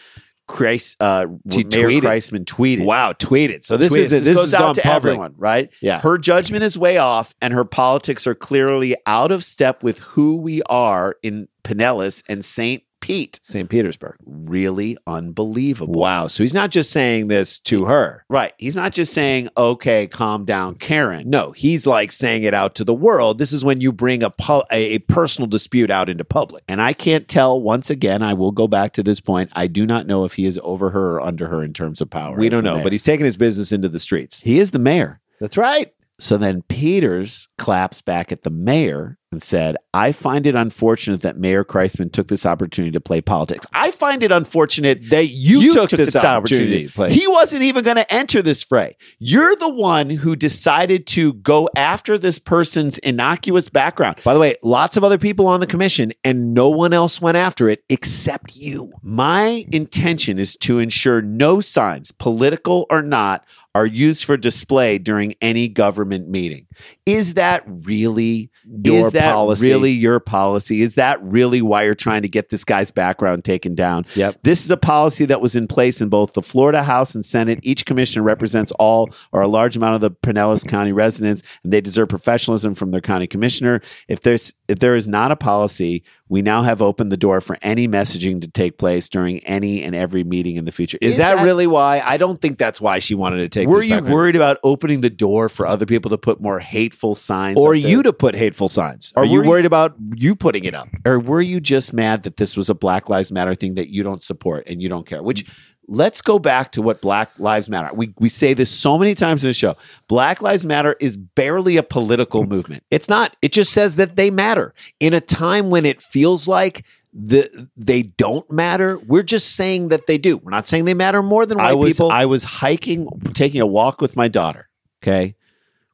Kreis, 0.50 0.96
uh, 1.00 1.28
She 1.52 1.64
Mayor 1.64 1.90
tweeted. 1.90 2.02
Kriseman 2.02 2.44
tweeted. 2.46 2.84
Wow, 2.84 3.14
tweeted. 3.14 3.64
So 3.64 3.78
this 3.78 3.94
Tweeted. 3.94 3.98
is 3.98 4.12
this, 4.26 4.36
goes 4.36 4.48
is 4.48 4.54
out 4.56 4.76
to 4.76 4.82
public. 4.82 5.12
everyone, 5.12 5.36
right? 5.38 5.70
Yeah. 5.80 6.00
Her 6.02 6.18
judgment 6.18 6.64
is 6.64 6.78
way 6.78 6.98
off, 6.98 7.36
and 7.42 7.54
her 7.54 7.64
politics 7.64 8.26
are 8.26 8.34
clearly 8.36 8.96
out 9.06 9.32
of 9.32 9.44
step 9.44 9.84
with 9.84 10.00
who 10.00 10.36
we 10.38 10.64
are 10.64 11.16
in 11.22 11.48
Pinellas 11.64 12.24
and 12.28 12.44
St. 12.44 12.82
Pete. 13.00 13.40
St. 13.42 13.70
Petersburg. 13.70 14.18
Really 14.26 14.98
unbelievable. 15.08 16.00
Wow. 16.00 16.28
So 16.28 16.44
he's 16.44 16.54
not 16.54 16.72
just 16.72 16.92
saying 16.92 17.28
this 17.28 17.60
to 17.62 17.86
her. 17.86 18.26
Right. 18.30 18.54
He's 18.58 18.76
not 18.76 18.92
just 18.92 19.14
saying, 19.14 19.50
okay, 19.58 20.08
calm 20.08 20.46
down, 20.46 20.76
Karen. 20.76 21.30
No, 21.30 21.52
he's 21.52 21.88
like 21.88 22.12
saying 22.12 22.44
it 22.44 22.54
out 22.54 22.76
to 22.76 22.84
the 22.84 22.94
world. 22.94 23.38
This 23.38 23.52
is 23.52 23.64
when 23.64 23.82
you 23.82 23.92
bring 23.92 24.24
a 24.24 24.30
pu- 24.30 24.64
a, 24.72 25.00
personal 25.00 25.48
dispute 25.48 25.90
out 25.90 26.10
into 26.10 26.24
public. 26.24 26.64
And 26.68 26.82
I 26.82 26.94
can't 26.94 27.28
tell, 27.28 27.62
once 27.62 27.90
again, 27.90 28.22
I 28.22 28.34
will 28.34 28.52
go 28.52 28.68
back 28.68 28.94
to 28.94 29.04
this 29.04 29.20
point. 29.20 29.50
I 29.54 29.68
do 29.68 29.86
not 29.86 30.08
know 30.08 30.26
if 30.26 30.34
he 30.34 30.46
is 30.46 30.60
over 30.64 30.92
her 30.92 31.16
or 31.16 31.22
under 31.22 31.48
her 31.48 31.64
in 31.64 31.74
terms 31.74 32.02
of 32.02 32.10
power. 32.10 32.38
We 32.38 32.50
don't 32.50 32.64
know, 32.64 32.76
mayor. 32.76 32.84
but 32.84 32.92
he's 32.92 33.04
taking 33.04 33.26
his 33.26 33.38
business 33.38 33.72
into 33.72 33.90
the 33.90 34.00
streets. 34.00 34.42
he 34.42 34.60
is 34.60 34.72
the 34.72 34.80
mayor. 34.80 35.22
That's 35.40 35.58
right. 35.58 35.94
So 36.20 36.38
then 36.38 36.64
Peters 36.64 37.48
claps 37.58 38.02
back 38.02 38.32
at 38.32 38.44
the 38.44 38.50
mayor 38.50 39.18
and 39.32 39.42
said, 39.42 39.76
I 39.94 40.12
find 40.12 40.48
it 40.48 40.56
unfortunate 40.56 41.22
that 41.22 41.38
Mayor 41.38 41.64
Kriseman 41.64 42.12
took 42.12 42.28
this 42.28 42.46
opportunity 42.46 42.92
to 42.92 43.00
play 43.00 43.22
politics. 43.22 43.66
I 43.74 43.92
find 43.92 44.24
it 44.24 44.32
unfortunate 44.32 45.10
That 45.10 45.28
you, 45.28 45.74
took, 45.74 45.92
this 45.92 46.16
opportunity 46.16 46.88
to 46.88 46.94
play. 46.94 47.14
He 47.14 47.28
wasn't 47.28 47.64
even 47.64 47.84
going 47.84 47.98
to 47.98 48.14
enter 48.14 48.42
this 48.42 48.64
fray. 48.64 48.98
You're 49.20 49.56
the 49.56 49.70
one 49.70 50.10
who 50.10 50.36
decided 50.36 51.06
to 51.08 51.34
go 51.34 51.70
after 51.76 52.18
this 52.18 52.40
person's 52.40 52.98
innocuous 53.00 53.70
background. 53.70 54.18
By 54.24 54.34
the 54.34 54.40
way, 54.40 54.56
lots 54.64 54.98
of 54.98 55.04
other 55.04 55.18
people 55.18 55.48
on 55.48 55.60
the 55.60 55.68
commission, 55.68 56.12
and 56.24 56.54
no 56.54 56.70
one 56.70 56.94
else 56.94 57.22
went 57.22 57.38
after 57.38 57.70
it 57.70 57.84
except 57.90 58.56
you. 58.56 58.92
My 59.04 59.66
intention 59.72 60.40
is 60.40 60.56
to 60.58 60.80
ensure 60.80 61.22
no 61.22 61.62
signs, 61.62 62.12
political 62.12 62.88
or 62.90 63.02
not, 63.04 63.46
are 63.76 63.86
used 63.86 64.26
for 64.26 64.36
display 64.36 64.98
during 64.98 65.36
any 65.42 65.68
government 65.68 66.28
meeting. 66.28 66.66
Is 67.06 67.36
that 67.36 67.64
really 67.68 68.50
Your 68.66 69.12
that 69.20 69.34
policy. 69.34 69.68
really 69.68 69.92
your 69.92 70.20
policy? 70.20 70.82
Is 70.82 70.96
that 70.96 71.22
really 71.24 71.62
why 71.62 71.84
you're 71.84 71.96
trying 71.96 72.22
to 72.22 72.30
get 72.30 72.50
this 72.50 72.64
guy's 72.64 72.92
background 72.92 73.44
taken 73.44 73.76
down? 73.76 74.06
Yep. 74.16 74.40
This 74.44 74.64
is 74.64 74.72
a 74.72 74.78
policy 74.78 75.26
that 75.26 75.42
was 75.42 75.56
in 75.56 75.68
place 75.68 76.02
in 76.02 76.10
both 76.10 76.34
the 76.34 76.42
Florida 76.42 76.84
House 76.84 77.16
and 77.16 77.26
Senate. 77.26 77.60
Each 77.64 77.86
commissioner 77.86 78.24
represents 78.24 78.72
all 78.74 79.10
or 79.32 79.42
a 79.42 79.48
large 79.48 79.76
amount 79.76 79.96
of 79.96 80.02
the 80.02 80.12
Pinellas 80.12 80.68
County 80.68 80.92
residents, 80.92 81.44
and 81.64 81.74
they 81.74 81.82
deserve 81.82 82.10
professionalism 82.10 82.76
from 82.76 82.92
their 82.92 83.02
county 83.02 83.28
commissioner. 83.28 83.82
If 84.08 84.22
there's 84.22 84.54
if 84.70 84.80
there 84.80 84.96
is 84.96 85.08
not 85.08 85.32
a 85.32 85.36
policy, 85.36 86.04
we 86.28 86.42
now 86.42 86.62
have 86.62 86.82
opened 86.82 87.12
the 87.12 87.18
door 87.18 87.42
for 87.42 87.58
any 87.62 87.88
messaging 87.88 88.40
to 88.42 88.48
take 88.48 88.78
place 88.78 89.10
during 89.10 89.40
any 89.40 89.82
and 89.84 89.96
every 89.96 90.24
meeting 90.24 90.58
in 90.58 90.66
the 90.66 90.72
future. 90.72 90.98
Is, 91.02 91.18
that, 91.18 91.44
really 91.44 91.66
why? 91.66 92.02
I 92.06 92.18
don't 92.18 92.40
think 92.40 92.58
that's 92.60 92.80
why 92.80 93.00
she 93.00 93.16
wanted 93.16 93.38
to 93.38 93.50
take. 93.50 93.68
Were 93.68 93.84
you 93.84 93.96
background. 93.96 94.14
worried 94.14 94.36
about 94.36 94.58
opening 94.64 95.02
the 95.02 95.10
door 95.10 95.50
for 95.50 95.66
other 95.66 95.86
people 95.86 96.12
to 96.12 96.18
put 96.18 96.40
more 96.40 96.60
hateful 96.60 97.16
signs, 97.16 97.58
or 97.58 97.74
you 97.74 98.04
to 98.04 98.14
put 98.14 98.36
hateful 98.36 98.68
signs? 98.68 99.12
Or 99.16 99.24
Are 99.24 99.26
you 99.26 99.40
were 99.40 99.44
you- 99.44 99.50
worried 99.50 99.66
about 99.66 99.96
you 100.16 100.36
putting 100.36 100.66
it 100.66 100.76
up? 100.76 100.88
or 101.06 101.20
were 101.20 101.42
you 101.42 101.60
just 101.60 101.92
mad 101.94 102.24
that 102.24 102.38
this 102.38 102.56
was 102.56 102.70
a 102.70 102.76
Black 102.76 103.10
Lives 103.10 103.32
Matter 103.32 103.56
thing 103.56 103.74
that 103.76 103.90
you 103.90 104.04
don't 104.04 104.22
support 104.22 104.64
and 104.68 104.82
you 104.82 104.90
don't 104.90 105.08
care? 105.08 105.24
Which 105.24 105.46
let's 105.92 106.22
go 106.22 106.38
back 106.40 106.72
to 106.74 106.82
what 106.82 107.02
Black 107.02 107.32
Lives 107.40 107.68
Matter. 107.68 107.90
We 107.94 108.14
we 108.20 108.30
say 108.30 108.54
this 108.54 108.70
so 108.70 108.98
many 108.98 109.16
times 109.16 109.44
in 109.44 109.50
the 109.50 109.54
show. 109.54 109.76
Black 110.08 110.42
Lives 110.42 110.66
Matter 110.66 110.96
is 111.00 111.18
barely 111.18 111.76
a 111.78 111.84
political 111.84 112.46
movement. 112.46 112.84
It's 112.92 113.10
not. 113.10 113.36
It 113.42 113.52
just 113.52 113.74
says 113.74 113.96
that 113.98 114.16
they 114.16 114.30
matter 114.32 114.74
in 115.00 115.14
a 115.14 115.22
time 115.22 115.70
when 115.70 115.86
it 115.86 116.02
feels 116.02 116.48
like 116.48 116.86
the 117.12 117.68
they 117.76 118.04
don't 118.04 118.50
matter. 118.52 119.00
We're 119.00 119.24
just 119.24 119.56
saying 119.56 119.90
that 119.90 120.06
they 120.06 120.18
do. 120.20 120.38
We're 120.38 120.52
not 120.52 120.68
saying 120.68 120.86
they 120.86 120.94
matter 120.94 121.24
more 121.24 121.46
than 121.46 121.58
white 121.58 121.72
I 121.72 121.74
was 121.74 121.94
people. 121.94 122.12
I 122.12 122.26
was 122.26 122.44
hiking, 122.44 123.08
taking 123.34 123.60
a 123.60 123.68
walk 123.68 124.00
with 124.00 124.16
my 124.16 124.28
daughter. 124.28 124.70
Okay, 125.02 125.36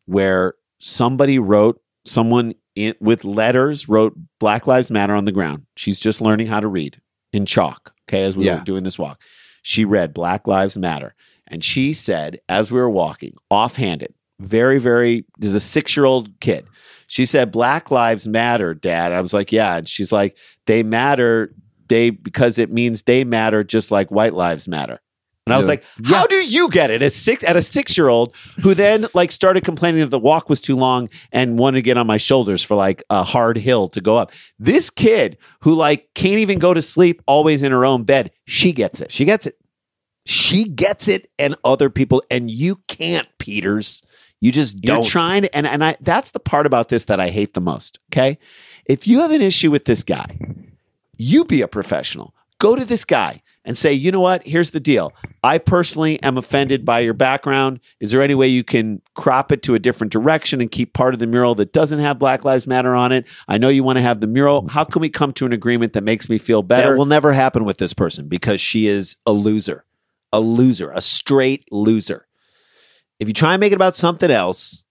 where 0.05 0.55
somebody 0.79 1.39
wrote 1.39 1.81
someone 2.05 2.53
in, 2.75 2.95
with 2.99 3.23
letters 3.23 3.87
wrote 3.87 4.13
Black 4.39 4.67
Lives 4.67 4.91
Matter 4.91 5.15
on 5.15 5.25
the 5.25 5.31
ground. 5.31 5.65
She's 5.75 5.99
just 5.99 6.21
learning 6.21 6.47
how 6.47 6.59
to 6.59 6.67
read 6.67 6.99
in 7.31 7.45
chalk. 7.45 7.93
Okay, 8.09 8.23
as 8.23 8.35
we 8.35 8.45
Yeah. 8.45 8.59
were 8.59 8.65
doing 8.65 8.83
this 8.83 8.99
walk, 8.99 9.21
she 9.65 9.83
read 9.83 10.13
Black 10.13 10.47
Lives 10.47 10.77
Matter, 10.77 11.15
and 11.47 11.63
she 11.63 11.91
said 11.91 12.39
as 12.47 12.71
we 12.71 12.79
were 12.79 12.89
walking, 12.89 13.33
offhanded, 13.49 14.13
very 14.39 14.77
very. 14.77 15.25
There's 15.39 15.55
a 15.55 15.59
six 15.59 15.97
year 15.97 16.05
old 16.05 16.39
kid. 16.39 16.67
She 17.07 17.25
said, 17.25 17.51
"Black 17.51 17.89
Lives 17.89 18.27
Matter, 18.27 18.75
Dad." 18.75 19.11
I 19.11 19.21
was 19.21 19.33
like, 19.33 19.51
"Yeah," 19.51 19.77
and 19.77 19.89
she's 19.89 20.11
like, 20.11 20.37
"They 20.67 20.83
matter." 20.83 21.51
They 21.87 22.11
because 22.11 22.59
it 22.59 22.71
means 22.71 23.01
they 23.01 23.23
matter 23.23 23.63
just 23.63 23.89
like 23.89 24.11
white 24.11 24.35
lives 24.35 24.67
matter. 24.67 24.99
And 25.45 25.53
I 25.53 25.57
was 25.59 25.67
like, 25.67 25.83
how 26.05 26.25
do 26.25 26.37
you 26.37 26.69
get 26.69 26.89
it? 26.89 27.03
At 27.03 27.13
six 27.13 27.43
at 27.43 27.55
a 27.55 27.61
six 27.61 27.95
year 27.95 28.07
old 28.07 28.35
who 28.63 28.73
then 28.73 29.05
like 29.13 29.31
started 29.31 29.63
complaining 29.63 30.01
that 30.01 30.09
the 30.09 30.17
walk 30.17 30.49
was 30.49 30.59
too 30.59 30.75
long 30.75 31.07
and 31.31 31.59
wanted 31.59 31.77
to 31.77 31.81
get 31.83 31.97
on 31.97 32.07
my 32.07 32.17
shoulders 32.17 32.63
for 32.63 32.75
like 32.75 33.03
a 33.11 33.23
hard 33.23 33.57
hill 33.57 33.87
to 33.89 34.01
go 34.01 34.17
up. 34.17 34.31
This 34.57 34.89
kid 34.89 35.37
who 35.59 35.75
like 35.75 36.09
can't 36.15 36.39
even 36.39 36.57
go 36.57 36.73
to 36.73 36.81
sleep, 36.81 37.21
always 37.27 37.61
in 37.61 37.71
her 37.71 37.85
own 37.85 38.03
bed, 38.03 38.31
she 38.45 38.73
gets 38.73 39.01
it. 39.01 39.11
she 39.11 39.23
gets 39.23 39.45
it. 39.45 39.55
She 40.27 40.67
gets 40.67 41.07
it, 41.07 41.29
and 41.37 41.55
other 41.63 41.91
people, 41.91 42.23
and 42.31 42.49
you 42.49 42.77
can't, 42.87 43.27
Peters. 43.37 44.01
You 44.41 44.51
just 44.51 44.83
You're 44.83 44.95
don't. 44.95 45.05
trying 45.05 45.43
to, 45.43 45.55
and, 45.55 45.67
and 45.67 45.83
I 45.83 45.95
that's 46.01 46.31
the 46.31 46.39
part 46.39 46.65
about 46.65 46.89
this 46.89 47.03
that 47.03 47.19
I 47.19 47.29
hate 47.29 47.53
the 47.53 47.61
most. 47.61 47.99
Okay. 48.11 48.39
If 48.85 49.07
you 49.07 49.19
have 49.19 49.31
an 49.31 49.43
issue 49.43 49.69
with 49.69 49.85
this 49.85 50.03
guy, 50.03 50.39
you 51.15 51.45
be 51.45 51.61
a 51.61 51.67
professional. 51.67 52.33
Go 52.57 52.75
to 52.75 52.83
this 52.83 53.05
guy 53.05 53.43
and 53.65 53.77
say, 53.77 53.91
you 53.91 54.11
know 54.11 54.21
what? 54.21 54.45
Here's 54.47 54.69
the 54.69 54.79
deal. 54.79 55.11
I 55.43 55.57
personally 55.57 56.21
am 56.23 56.37
offended 56.37 56.85
by 56.85 56.99
your 56.99 57.13
background. 57.13 57.79
Is 57.99 58.11
there 58.11 58.21
any 58.21 58.35
way 58.35 58.47
you 58.47 58.63
can 58.63 59.01
crop 59.15 59.51
it 59.51 59.63
to 59.63 59.75
a 59.75 59.79
different 59.79 60.13
direction 60.13 60.61
and 60.61 60.71
keep 60.71 60.93
part 60.93 61.13
of 61.13 61.19
the 61.19 61.27
mural 61.27 61.55
that 61.55 61.73
doesn't 61.73 61.99
have 61.99 62.19
Black 62.19 62.45
Lives 62.45 62.67
Matter 62.67 62.95
on 62.95 63.11
it? 63.11 63.25
I 63.47 63.57
know 63.57 63.69
you 63.69 63.83
want 63.83 63.97
to 63.97 64.03
have 64.03 64.21
the 64.21 64.27
mural. 64.27 64.67
How 64.69 64.83
can 64.83 65.01
we 65.01 65.09
come 65.09 65.33
to 65.33 65.45
an 65.45 65.51
agreement 65.51 65.93
that 65.93 66.03
makes 66.03 66.29
me 66.29 66.37
feel 66.37 66.61
better? 66.61 66.91
That 66.91 66.97
will 66.97 67.05
never 67.05 67.33
happen 67.33 67.65
with 67.65 67.77
this 67.77 67.93
person 67.93 68.27
because 68.27 68.61
she 68.61 68.87
is 68.87 69.17
a 69.25 69.33
loser, 69.33 69.83
a 70.31 70.39
loser, 70.39 70.91
a 70.91 71.01
straight 71.01 71.65
loser. 71.71 72.27
If 73.19 73.27
you 73.27 73.33
try 73.33 73.53
and 73.53 73.59
make 73.59 73.71
it 73.71 73.75
about 73.75 73.95
something 73.95 74.29
else, 74.29 74.84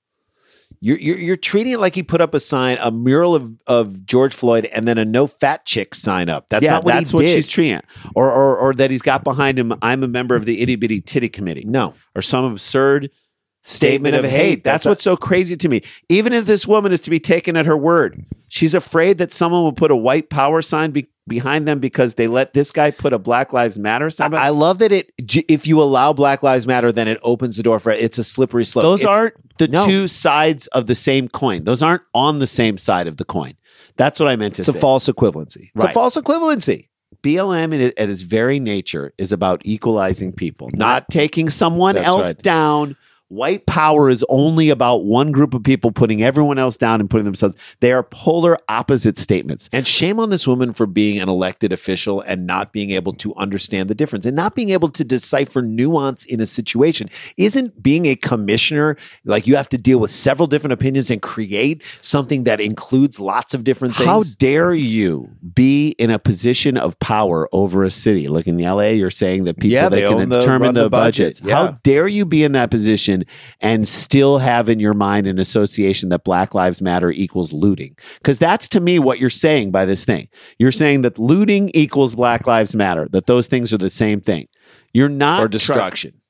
you're, 0.84 0.98
you're, 0.98 1.16
you're 1.16 1.36
treating 1.38 1.72
it 1.72 1.80
like 1.80 1.94
he 1.94 2.02
put 2.02 2.20
up 2.20 2.34
a 2.34 2.40
sign, 2.40 2.76
a 2.78 2.90
mural 2.90 3.34
of, 3.34 3.54
of 3.66 4.04
George 4.04 4.34
Floyd, 4.34 4.66
and 4.66 4.86
then 4.86 4.98
a 4.98 5.04
no 5.06 5.26
fat 5.26 5.64
chick 5.64 5.94
sign 5.94 6.28
up. 6.28 6.50
That's 6.50 6.62
yeah, 6.62 6.72
not 6.72 6.84
what 6.84 6.92
that's 6.92 7.10
what 7.10 7.22
did. 7.22 7.34
she's 7.34 7.48
treating. 7.48 7.80
Or, 8.14 8.30
or, 8.30 8.58
or 8.58 8.74
that 8.74 8.90
he's 8.90 9.00
got 9.00 9.24
behind 9.24 9.58
him, 9.58 9.72
I'm 9.80 10.02
a 10.02 10.08
member 10.08 10.36
of 10.36 10.44
the 10.44 10.60
itty 10.60 10.76
bitty 10.76 11.00
titty 11.00 11.30
committee. 11.30 11.64
no, 11.64 11.94
or 12.14 12.20
some 12.20 12.44
absurd 12.44 13.10
statement 13.64 14.14
of 14.14 14.25
hate. 14.25 14.62
That's, 14.62 14.85
what's 14.85 15.02
so 15.02 15.16
crazy 15.16 15.56
to 15.56 15.68
me. 15.68 15.83
Even 16.09 16.33
if 16.33 16.47
this 16.47 16.66
woman 16.66 16.92
is 16.92 17.00
to 17.00 17.11
be 17.11 17.18
taken 17.18 17.56
at 17.56 17.66
her 17.66 17.76
word, 17.76 18.25
she's 18.49 18.75
afraid 18.75 19.18
that 19.18 19.33
someone 19.33 19.62
will 19.62 19.73
put 19.73 19.90
a 19.90 19.97
white 19.97 20.30
power 20.30 20.62
sign 20.62 20.90
be- 20.92 21.09
behind 21.26 21.66
them 21.66 21.78
because 21.80 22.14
they 22.14 22.28
let 22.28 22.52
this 22.52 22.71
guy 22.71 22.90
put 22.90 23.12
a 23.12 23.18
Black 23.18 23.52
Lives 23.52 23.78
Matter 23.78 24.11
sign. 24.11 24.35
I, 24.35 24.47
I 24.47 24.49
love 24.50 24.78
that 24.78 24.92
it. 24.92 25.11
If 25.18 25.66
you 25.66 25.83
allow 25.83 26.12
Black 26.12 26.42
Lives 26.42 26.66
Matter, 26.66 26.92
then 26.92 27.09
it 27.09 27.18
opens 27.23 27.56
the 27.56 27.62
door 27.62 27.80
for 27.80 27.90
it's 27.90 28.18
a 28.18 28.25
slippery 28.25 28.64
slope. 28.64 28.83
Those 28.85 29.00
It's- 29.00 29.14
aren't 29.14 29.59
the 29.59 29.68
no. 29.68 29.87
two 29.87 30.09
sides 30.09 30.66
of 30.68 30.87
the 30.87 30.94
same 30.94 31.28
coin. 31.28 31.64
Those 31.64 31.83
aren't 31.83 32.02
on 32.12 32.40
the 32.40 32.47
same 32.47 32.76
side 32.76 33.06
of 33.06 33.16
the 33.16 33.25
coin. 33.25 33.54
That's 33.97 34.18
what 34.18 34.28
I 34.28 34.37
meant 34.37 34.56
to 34.56 34.64
say. 34.64 34.71
It's 34.71 34.76
a 34.76 34.80
false 34.80 35.09
equivalency. 35.09 35.71
It's 35.75 35.85
a 35.85 35.92
false 35.92 36.16
equivalency. 36.16 36.88
BLM 37.23 37.92
at 37.97 38.11
its 38.11 38.23
very 38.23 38.61
nature 38.61 39.12
is 39.16 39.33
about 39.33 39.62
equalizing 39.64 40.33
people, 40.33 40.68
not 40.75 41.09
taking 41.09 41.49
someone 41.49 41.94
That's 41.94 42.06
else 42.06 42.21
right. 42.23 42.42
down. 42.42 42.97
White 43.28 43.64
power 43.66 44.11
is 44.11 44.25
only 44.28 44.69
about 44.69 45.04
one 45.07 45.33
group 45.33 45.54
of 45.54 45.62
people 45.64 45.90
putting 45.90 46.23
everyone 46.23 46.59
else 46.59 46.76
down 46.76 47.00
and 47.00 47.09
putting 47.09 47.25
themselves. 47.25 47.57
They 47.81 47.90
are 47.93 48.02
polar 48.02 48.59
opposite 48.69 49.16
statements. 49.16 49.69
And 49.73 49.88
shame 49.88 50.21
on 50.21 50.28
this 50.28 50.47
woman 50.47 50.75
for 50.75 50.87
being 50.87 51.21
an 51.21 51.28
elected 51.31 51.73
official 51.73 52.21
and 52.21 52.47
not 52.47 52.71
being 52.73 52.90
able 52.90 53.14
to 53.14 53.35
understand 53.37 53.88
the 53.88 53.95
difference 53.95 54.26
and 54.26 54.37
not 54.37 54.54
being 54.54 54.71
able 54.71 54.90
to 54.90 55.02
decipher 55.04 55.62
nuance 55.62 56.25
in 56.26 56.38
a 56.40 56.47
situation. 56.47 57.09
Isn't 57.38 57.83
being 57.83 58.04
a 58.07 58.14
commissioner 58.14 58.97
like 59.25 59.47
you 59.47 59.57
have 59.57 59.71
to 59.71 59.78
deal 59.78 59.99
with 59.99 60.11
several 60.11 60.47
different 60.47 60.75
opinions 60.75 61.11
and 61.11 61.23
create 61.23 61.83
something 62.02 62.45
that 62.45 62.61
includes 62.61 63.19
lots 63.19 63.54
of 63.54 63.64
different 63.64 63.97
things? 63.97 64.07
How 64.07 64.21
dare 64.38 64.75
you 64.75 65.31
be 65.54 65.88
in 65.99 66.11
a 66.11 66.19
position 66.19 66.76
of 66.76 66.99
power 67.00 67.49
over 67.52 67.85
a 67.85 67.90
city? 67.90 68.28
Like 68.28 68.47
in 68.47 68.59
LA, 68.59 68.88
you're 68.88 69.11
saying 69.11 69.45
that 69.45 69.54
people 69.57 69.71
Yeah, 69.71 69.88
they, 69.88 70.02
they 70.02 70.09
can 70.09 70.28
the- 70.28 70.40
determine 70.40 70.75
the, 70.75 70.83
the 70.85 70.90
budget. 70.90 71.40
budgets. 71.40 71.50
How 71.50 71.78
dare 71.83 72.07
you 72.07 72.26
be 72.26 72.45
in 72.45 72.52
that 72.52 72.71
position 72.71 73.24
and 73.61 73.75
and 73.75 73.88
still 73.88 74.38
have 74.38 74.69
in 74.69 74.78
your 74.78 74.95
mind 74.95 75.26
an 75.26 75.40
association 75.40 76.11
that 76.11 76.23
Black 76.23 76.54
Lives 76.54 76.81
Matter 76.81 77.11
equals 77.11 77.52
looting. 77.52 77.97
Because 78.19 78.38
that's 78.38 78.69
to 78.69 78.78
me 78.78 79.00
what 79.00 79.19
you're 79.19 79.28
saying 79.28 79.73
by 79.73 79.85
this 79.85 80.04
thing. 80.04 80.28
You're 80.61 80.71
saying 80.71 81.02
that 81.02 81.19
looting 81.19 81.73
equals 81.75 82.14
Black 82.14 82.47
Lives 82.47 82.76
Matter, 82.76 83.09
that 83.11 83.26
those 83.26 83.49
things 83.49 83.73
are 83.73 83.78
the 83.78 83.90
same 83.90 84.21
thing. 84.21 84.47
You're 84.93 85.09
not 85.09 85.40
or 85.40 85.49
try- 85.49 85.59
destruction. 85.59 86.21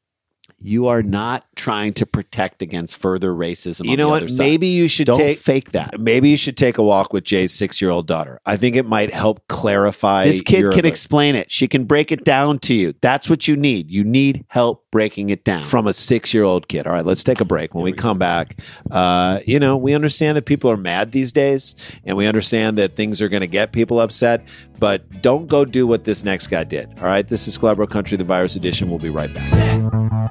You 0.66 0.88
are 0.88 1.02
not 1.02 1.44
trying 1.56 1.92
to 1.94 2.06
protect 2.06 2.62
against 2.62 2.96
further 2.96 3.34
racism. 3.34 3.84
you 3.84 3.92
on 3.92 3.96
know 3.98 4.04
the 4.06 4.10
what? 4.10 4.22
other 4.22 4.28
side. 4.28 4.38
Maybe 4.38 4.68
you 4.68 4.88
should 4.88 5.06
don't 5.08 5.18
take 5.18 5.38
fake 5.38 5.72
that. 5.72 6.00
maybe 6.00 6.30
you 6.30 6.38
should 6.38 6.56
take 6.56 6.78
a 6.78 6.82
walk 6.82 7.12
with 7.12 7.22
Jay's 7.24 7.52
six 7.52 7.82
year 7.82 7.90
old 7.90 8.06
daughter. 8.06 8.40
I 8.46 8.56
think 8.56 8.74
it 8.74 8.86
might 8.86 9.12
help 9.12 9.46
clarify. 9.48 10.24
This 10.24 10.40
kid 10.40 10.60
your- 10.60 10.72
can 10.72 10.86
explain 10.86 11.34
it. 11.34 11.50
She 11.52 11.68
can 11.68 11.84
break 11.84 12.10
it 12.10 12.24
down 12.24 12.60
to 12.60 12.74
you. 12.74 12.94
That's 13.02 13.28
what 13.28 13.46
you 13.46 13.56
need. 13.56 13.90
You 13.90 14.04
need 14.04 14.46
help 14.48 14.84
breaking 14.90 15.28
it 15.30 15.44
down. 15.44 15.62
from 15.62 15.86
a 15.86 15.92
six 15.92 16.32
year 16.32 16.44
old 16.44 16.68
kid. 16.68 16.86
All 16.86 16.92
right, 16.94 17.04
let's 17.04 17.24
take 17.24 17.40
a 17.40 17.44
break. 17.44 17.74
When 17.74 17.84
we 17.84 17.92
come 17.92 18.18
back, 18.18 18.60
uh, 18.90 19.40
you 19.44 19.58
know, 19.58 19.76
we 19.76 19.92
understand 19.92 20.36
that 20.36 20.46
people 20.46 20.70
are 20.70 20.76
mad 20.76 21.12
these 21.12 21.30
days, 21.32 21.74
and 22.04 22.16
we 22.16 22.26
understand 22.26 22.78
that 22.78 22.96
things 22.96 23.20
are 23.20 23.28
going 23.28 23.42
to 23.42 23.46
get 23.46 23.72
people 23.72 24.00
upset. 24.00 24.46
But 24.78 25.20
don't 25.20 25.46
go 25.46 25.64
do 25.64 25.86
what 25.86 26.04
this 26.04 26.24
next 26.24 26.46
guy 26.46 26.64
did. 26.64 26.88
All 26.98 27.04
right, 27.04 27.26
this 27.28 27.46
is 27.48 27.58
Sklarbro 27.58 27.88
Country, 27.90 28.16
the 28.16 28.24
virus 28.24 28.56
edition. 28.56 28.88
We'll 28.88 28.98
be 28.98 29.10
right 29.10 29.32
back. 29.32 30.23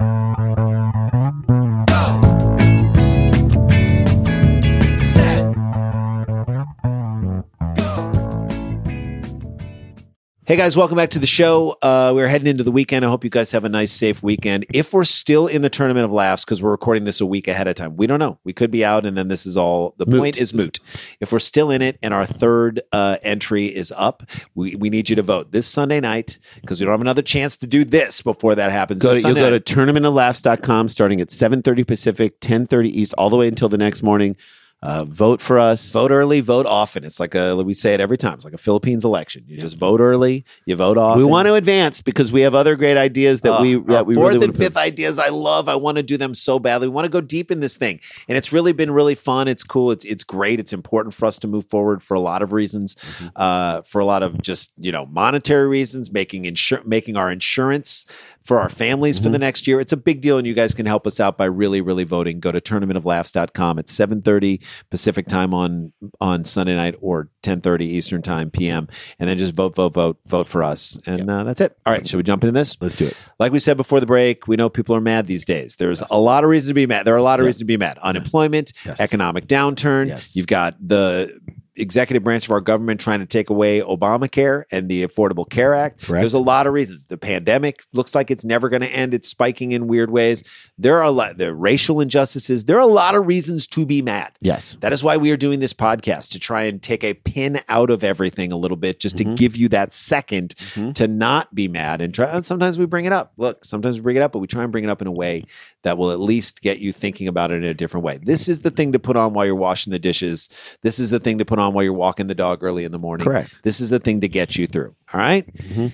Hey 10.46 10.56
guys, 10.56 10.76
welcome 10.76 10.98
back 10.98 11.08
to 11.12 11.18
the 11.18 11.24
show. 11.24 11.78
Uh, 11.80 12.12
we're 12.14 12.28
heading 12.28 12.48
into 12.48 12.62
the 12.62 12.70
weekend. 12.70 13.02
I 13.02 13.08
hope 13.08 13.24
you 13.24 13.30
guys 13.30 13.52
have 13.52 13.64
a 13.64 13.68
nice, 13.70 13.90
safe 13.90 14.22
weekend. 14.22 14.66
If 14.74 14.92
we're 14.92 15.04
still 15.04 15.46
in 15.46 15.62
the 15.62 15.70
tournament 15.70 16.04
of 16.04 16.12
laughs, 16.12 16.44
because 16.44 16.62
we're 16.62 16.70
recording 16.70 17.04
this 17.04 17.22
a 17.22 17.24
week 17.24 17.48
ahead 17.48 17.66
of 17.66 17.76
time, 17.76 17.96
we 17.96 18.06
don't 18.06 18.18
know. 18.18 18.38
We 18.44 18.52
could 18.52 18.70
be 18.70 18.84
out, 18.84 19.06
and 19.06 19.16
then 19.16 19.28
this 19.28 19.46
is 19.46 19.56
all. 19.56 19.94
The 19.96 20.04
Moot. 20.04 20.20
point 20.20 20.36
is 20.36 20.52
moot. 20.52 20.80
If 21.18 21.32
we're 21.32 21.38
still 21.38 21.70
in 21.70 21.80
it, 21.80 21.98
and 22.02 22.12
our 22.12 22.26
third 22.26 22.82
uh, 22.92 23.16
entry 23.22 23.68
is 23.68 23.90
up, 23.96 24.22
we, 24.54 24.74
we 24.74 24.90
need 24.90 25.08
you 25.08 25.16
to 25.16 25.22
vote 25.22 25.52
this 25.52 25.66
Sunday 25.66 25.98
night 25.98 26.38
because 26.60 26.78
we 26.78 26.84
don't 26.84 26.92
have 26.92 27.00
another 27.00 27.22
chance 27.22 27.56
to 27.56 27.66
do 27.66 27.82
this 27.82 28.20
before 28.20 28.54
that 28.54 28.70
happens. 28.70 29.00
Go 29.00 29.12
you'll 29.14 29.32
go 29.32 29.58
to 29.58 29.60
tournamentoflaughs.com 29.60 30.88
starting 30.88 31.22
at 31.22 31.28
7.30 31.28 31.86
Pacific, 31.86 32.38
10.30 32.40 32.88
East, 32.88 33.14
all 33.14 33.30
the 33.30 33.38
way 33.38 33.48
until 33.48 33.70
the 33.70 33.78
next 33.78 34.02
morning. 34.02 34.36
Uh, 34.82 35.02
vote 35.02 35.40
for 35.40 35.58
us. 35.58 35.92
Vote 35.94 36.10
early, 36.10 36.42
vote 36.42 36.66
often. 36.66 37.04
It's 37.04 37.18
like 37.18 37.34
a 37.34 37.56
we 37.56 37.72
say 37.72 37.94
it 37.94 38.00
every 38.00 38.18
time. 38.18 38.34
It's 38.34 38.44
like 38.44 38.52
a 38.52 38.58
Philippines 38.58 39.02
election. 39.02 39.42
You 39.46 39.56
just 39.58 39.78
vote 39.78 39.98
early, 39.98 40.44
you 40.66 40.76
vote 40.76 40.98
often. 40.98 41.22
We 41.22 41.24
want 41.26 41.46
to 41.46 41.54
advance 41.54 42.02
because 42.02 42.30
we 42.30 42.42
have 42.42 42.54
other 42.54 42.76
great 42.76 42.98
ideas 42.98 43.40
that 43.40 43.60
Uh, 43.60 43.62
we 43.62 43.74
that 43.94 44.04
we 44.04 44.14
fourth 44.14 44.34
really 44.34 44.44
and 44.44 44.54
fifth 44.56 44.76
ideas 44.76 45.16
I 45.18 45.30
love. 45.30 45.70
I 45.70 45.74
want 45.76 45.96
to 45.96 46.02
do 46.02 46.18
them 46.18 46.34
so 46.34 46.58
badly. 46.58 46.86
We 46.88 46.92
want 46.92 47.06
to 47.06 47.10
go 47.10 47.22
deep 47.22 47.50
in 47.50 47.60
this 47.60 47.78
thing, 47.78 47.98
and 48.28 48.36
it's 48.36 48.52
really 48.52 48.74
been 48.74 48.90
really 48.90 49.14
fun. 49.14 49.48
It's 49.48 49.62
cool. 49.62 49.90
It's 49.90 50.04
it's 50.04 50.22
great. 50.22 50.60
It's 50.60 50.74
important 50.74 51.14
for 51.14 51.24
us 51.24 51.38
to 51.38 51.48
move 51.48 51.64
forward 51.70 52.02
for 52.02 52.14
a 52.14 52.20
lot 52.20 52.42
of 52.42 52.52
reasons, 52.52 52.94
Mm-hmm. 52.94 53.26
uh, 53.36 53.80
for 53.82 54.02
a 54.02 54.04
lot 54.04 54.22
of 54.22 54.42
just 54.42 54.74
you 54.78 54.92
know 54.92 55.06
monetary 55.06 55.66
reasons, 55.66 56.12
making 56.12 56.44
insur- 56.44 56.84
making 56.84 57.16
our 57.16 57.30
insurance 57.32 58.04
for 58.42 58.60
our 58.60 58.68
families 58.68 59.16
Mm-hmm. 59.16 59.24
for 59.24 59.30
the 59.32 59.38
next 59.38 59.66
year. 59.66 59.80
It's 59.80 59.92
a 59.94 59.96
big 59.96 60.20
deal, 60.20 60.36
and 60.36 60.46
you 60.46 60.52
guys 60.52 60.74
can 60.74 60.84
help 60.84 61.06
us 61.06 61.20
out 61.20 61.38
by 61.38 61.46
really 61.46 61.80
really 61.80 62.04
voting. 62.04 62.38
Go 62.38 62.52
to 62.52 62.60
tournamentoflaughs.com 62.60 63.78
at 63.78 63.88
seven 63.88 64.20
thirty 64.20 64.60
Pacific 64.90 65.26
time 65.26 65.52
on 65.54 65.92
on 66.20 66.44
Sunday 66.44 66.74
night 66.76 66.96
or 67.00 67.28
ten 67.42 67.60
thirty 67.60 67.86
Eastern 67.86 68.22
time 68.22 68.50
PM, 68.50 68.88
and 69.18 69.28
then 69.28 69.38
just 69.38 69.54
vote 69.54 69.74
vote 69.74 69.94
vote 69.94 70.18
vote 70.26 70.48
for 70.48 70.62
us, 70.62 70.98
and 71.06 71.30
uh, 71.30 71.44
that's 71.44 71.60
it. 71.60 71.76
All 71.86 71.92
right, 71.92 72.06
should 72.06 72.16
we 72.16 72.22
jump 72.22 72.44
into 72.44 72.52
this? 72.58 72.76
Let's 72.80 72.94
do 72.94 73.06
it. 73.06 73.16
Like 73.38 73.52
we 73.52 73.58
said 73.58 73.76
before 73.76 74.00
the 74.00 74.06
break, 74.06 74.46
we 74.46 74.56
know 74.56 74.68
people 74.68 74.94
are 74.96 75.00
mad 75.00 75.26
these 75.26 75.44
days. 75.44 75.76
There's 75.76 76.02
a 76.10 76.18
lot 76.18 76.44
of 76.44 76.50
reasons 76.50 76.70
to 76.70 76.74
be 76.74 76.86
mad. 76.86 77.06
There 77.06 77.14
are 77.14 77.18
a 77.18 77.22
lot 77.22 77.40
of 77.40 77.46
reasons 77.46 77.60
to 77.60 77.64
be 77.66 77.76
mad. 77.76 77.98
Unemployment, 77.98 78.72
Yes. 78.84 79.00
economic 79.00 79.46
downturn. 79.46 80.08
Yes. 80.08 80.36
You've 80.36 80.46
got 80.46 80.74
the 80.80 81.38
executive 81.76 82.22
branch 82.22 82.46
of 82.46 82.52
our 82.52 82.60
government 82.60 83.00
trying 83.00 83.20
to 83.20 83.26
take 83.26 83.50
away 83.50 83.80
Obamacare 83.80 84.64
and 84.70 84.88
the 84.88 85.04
Affordable 85.06 85.48
Care 85.48 85.74
Act. 85.74 86.02
Correct. 86.02 86.22
There's 86.22 86.34
a 86.34 86.38
lot 86.38 86.66
of 86.66 86.72
reasons. 86.72 87.04
The 87.08 87.18
pandemic 87.18 87.84
looks 87.92 88.14
like 88.14 88.30
it's 88.30 88.44
never 88.44 88.68
going 88.68 88.82
to 88.82 88.88
end. 88.88 89.14
It's 89.14 89.28
spiking 89.28 89.72
in 89.72 89.86
weird 89.86 90.10
ways. 90.10 90.44
There 90.78 90.96
are 90.96 91.02
a 91.02 91.10
lot 91.10 91.38
the 91.38 91.54
racial 91.54 92.00
injustices. 92.00 92.64
There 92.64 92.76
are 92.76 92.80
a 92.80 92.86
lot 92.86 93.14
of 93.14 93.26
reasons 93.26 93.66
to 93.68 93.84
be 93.86 94.02
mad. 94.02 94.32
Yes. 94.40 94.76
That 94.80 94.92
is 94.92 95.02
why 95.02 95.16
we 95.16 95.30
are 95.30 95.36
doing 95.36 95.60
this 95.60 95.72
podcast 95.72 96.30
to 96.30 96.38
try 96.38 96.62
and 96.64 96.82
take 96.82 97.02
a 97.02 97.14
pin 97.14 97.60
out 97.68 97.90
of 97.90 98.04
everything 98.04 98.52
a 98.52 98.56
little 98.56 98.76
bit, 98.76 99.00
just 99.00 99.16
to 99.18 99.24
mm-hmm. 99.24 99.34
give 99.34 99.56
you 99.56 99.68
that 99.70 99.90
2nd 99.90 100.48
mm-hmm. 100.48 100.92
to 100.92 101.08
not 101.08 101.54
be 101.54 101.68
mad. 101.68 102.00
And 102.00 102.14
try. 102.14 102.26
And 102.26 102.44
sometimes 102.44 102.78
we 102.78 102.86
bring 102.86 103.04
it 103.04 103.12
up. 103.12 103.32
Look, 103.36 103.64
sometimes 103.64 103.96
we 103.96 104.02
bring 104.02 104.16
it 104.16 104.22
up, 104.22 104.32
but 104.32 104.38
we 104.38 104.46
try 104.46 104.62
and 104.62 104.72
bring 104.72 104.84
it 104.84 104.90
up 104.90 105.00
in 105.00 105.08
a 105.08 105.12
way 105.12 105.44
that 105.82 105.98
will 105.98 106.10
at 106.10 106.20
least 106.20 106.62
get 106.62 106.78
you 106.78 106.92
thinking 106.92 107.28
about 107.28 107.50
it 107.50 107.56
in 107.56 107.64
a 107.64 107.74
different 107.74 108.04
way. 108.04 108.18
This 108.22 108.48
is 108.48 108.60
the 108.60 108.70
thing 108.70 108.92
to 108.92 108.98
put 108.98 109.16
on 109.16 109.32
while 109.32 109.46
you're 109.46 109.54
washing 109.54 109.90
the 109.90 109.98
dishes. 109.98 110.48
This 110.82 110.98
is 110.98 111.10
the 111.10 111.20
thing 111.20 111.38
to 111.38 111.44
put 111.44 111.58
on 111.58 111.63
while 111.72 111.84
you're 111.84 111.92
walking 111.92 112.26
the 112.26 112.34
dog 112.34 112.62
early 112.62 112.84
in 112.84 112.92
the 112.92 112.98
morning. 112.98 113.24
Correct. 113.24 113.60
This 113.62 113.80
is 113.80 113.90
the 113.90 113.98
thing 113.98 114.20
to 114.20 114.28
get 114.28 114.56
you 114.56 114.66
through. 114.66 114.94
All 115.12 115.20
right? 115.20 115.46
Mm-hmm. 115.56 115.86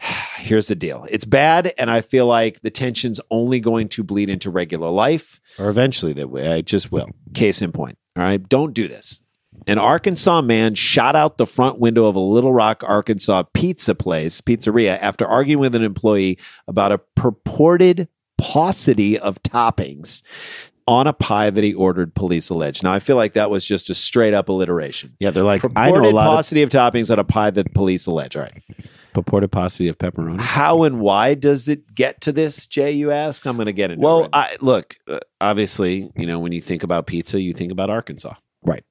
Here's 0.36 0.68
the 0.68 0.76
deal. 0.76 1.06
It's 1.10 1.24
bad, 1.24 1.72
and 1.78 1.90
I 1.90 2.00
feel 2.00 2.26
like 2.26 2.60
the 2.60 2.70
tension's 2.70 3.20
only 3.30 3.60
going 3.60 3.88
to 3.90 4.04
bleed 4.04 4.30
into 4.30 4.50
regular 4.50 4.90
life. 4.90 5.40
Or 5.58 5.68
eventually 5.68 6.12
that 6.14 6.30
way. 6.30 6.52
I 6.52 6.60
just 6.60 6.92
will. 6.92 7.08
Case 7.34 7.60
in 7.60 7.72
point. 7.72 7.98
All 8.16 8.22
right. 8.22 8.48
Don't 8.48 8.74
do 8.74 8.86
this. 8.86 9.22
An 9.66 9.78
Arkansas 9.78 10.40
man 10.42 10.74
shot 10.74 11.16
out 11.16 11.36
the 11.36 11.46
front 11.46 11.78
window 11.78 12.06
of 12.06 12.14
a 12.14 12.20
Little 12.20 12.52
Rock, 12.52 12.84
Arkansas 12.86 13.44
pizza 13.52 13.94
place, 13.94 14.40
pizzeria, 14.40 14.98
after 15.00 15.26
arguing 15.26 15.58
with 15.58 15.74
an 15.74 15.82
employee 15.82 16.38
about 16.68 16.92
a 16.92 16.98
purported 16.98 18.08
paucity 18.38 19.18
of 19.18 19.42
toppings 19.42 20.22
on 20.88 21.06
a 21.06 21.12
pie 21.12 21.50
that 21.50 21.62
he 21.62 21.74
ordered, 21.74 22.14
police 22.14 22.48
allege. 22.48 22.82
Now, 22.82 22.92
I 22.94 22.98
feel 22.98 23.16
like 23.16 23.34
that 23.34 23.50
was 23.50 23.64
just 23.64 23.90
a 23.90 23.94
straight 23.94 24.32
up 24.34 24.48
alliteration. 24.48 25.14
Yeah, 25.20 25.30
they're 25.30 25.42
like, 25.44 25.62
I 25.76 25.90
know 25.90 26.00
a 26.00 26.10
lot 26.10 26.26
of 26.28 26.36
paucity 26.36 26.62
of 26.62 26.70
toppings 26.70 27.10
on 27.10 27.18
a 27.18 27.24
pie 27.24 27.50
that 27.50 27.74
police 27.74 28.06
allege. 28.06 28.34
All 28.36 28.42
right. 28.42 28.62
purported 29.12 29.52
paucity 29.52 29.88
of 29.88 29.98
pepperoni. 29.98 30.40
How 30.40 30.84
and 30.84 30.98
why 31.00 31.34
does 31.34 31.68
it 31.68 31.94
get 31.94 32.20
to 32.22 32.32
this, 32.32 32.66
Jay, 32.66 32.90
you 32.92 33.10
ask? 33.12 33.44
I'm 33.46 33.56
going 33.56 33.66
to 33.66 33.72
get 33.72 33.90
into 33.90 34.02
it. 34.02 34.04
Well, 34.04 34.28
right 34.34 34.62
look, 34.62 34.96
uh, 35.06 35.20
obviously, 35.40 36.10
you 36.16 36.26
know, 36.26 36.38
when 36.38 36.52
you 36.52 36.60
think 36.62 36.82
about 36.82 37.06
pizza, 37.06 37.40
you 37.40 37.52
think 37.52 37.70
about 37.70 37.90
Arkansas. 37.90 38.34
Right. 38.64 38.84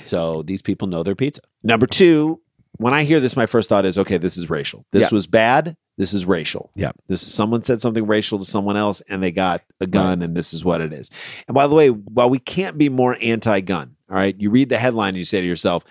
So 0.00 0.42
these 0.42 0.60
people 0.62 0.88
know 0.88 1.02
their 1.02 1.14
pizza. 1.14 1.40
Number 1.62 1.86
two, 1.86 2.40
when 2.78 2.94
I 2.94 3.04
hear 3.04 3.20
this, 3.20 3.36
my 3.36 3.46
first 3.46 3.68
thought 3.68 3.84
is, 3.84 3.96
okay, 3.98 4.18
this 4.18 4.36
is 4.36 4.50
racial. 4.50 4.84
This 4.92 5.10
Yeah. 5.10 5.14
was 5.14 5.26
bad. 5.26 5.76
This 5.98 6.14
is 6.14 6.24
racial. 6.24 6.70
Yeah. 6.76 6.92
This 7.08 7.24
is 7.24 7.34
someone 7.34 7.62
said 7.64 7.82
something 7.82 8.06
racial 8.06 8.38
to 8.38 8.44
someone 8.46 8.76
else 8.76 9.02
and 9.10 9.22
they 9.22 9.32
got 9.32 9.62
a 9.80 9.86
gun 9.86 10.22
and 10.22 10.34
this 10.36 10.54
is 10.54 10.64
what 10.64 10.80
it 10.80 10.92
is. 10.92 11.10
And 11.48 11.54
by 11.54 11.66
the 11.66 11.74
way, 11.74 11.88
while 11.88 12.30
we 12.30 12.38
can't 12.38 12.78
be 12.78 12.88
more 12.88 13.18
anti-gun, 13.20 13.96
all 14.08 14.16
right, 14.16 14.34
you 14.40 14.48
read 14.48 14.68
the 14.70 14.78
headline 14.78 15.08
and 15.10 15.16
you 15.18 15.24
say 15.24 15.40
to 15.40 15.46
yourself, 15.46 15.84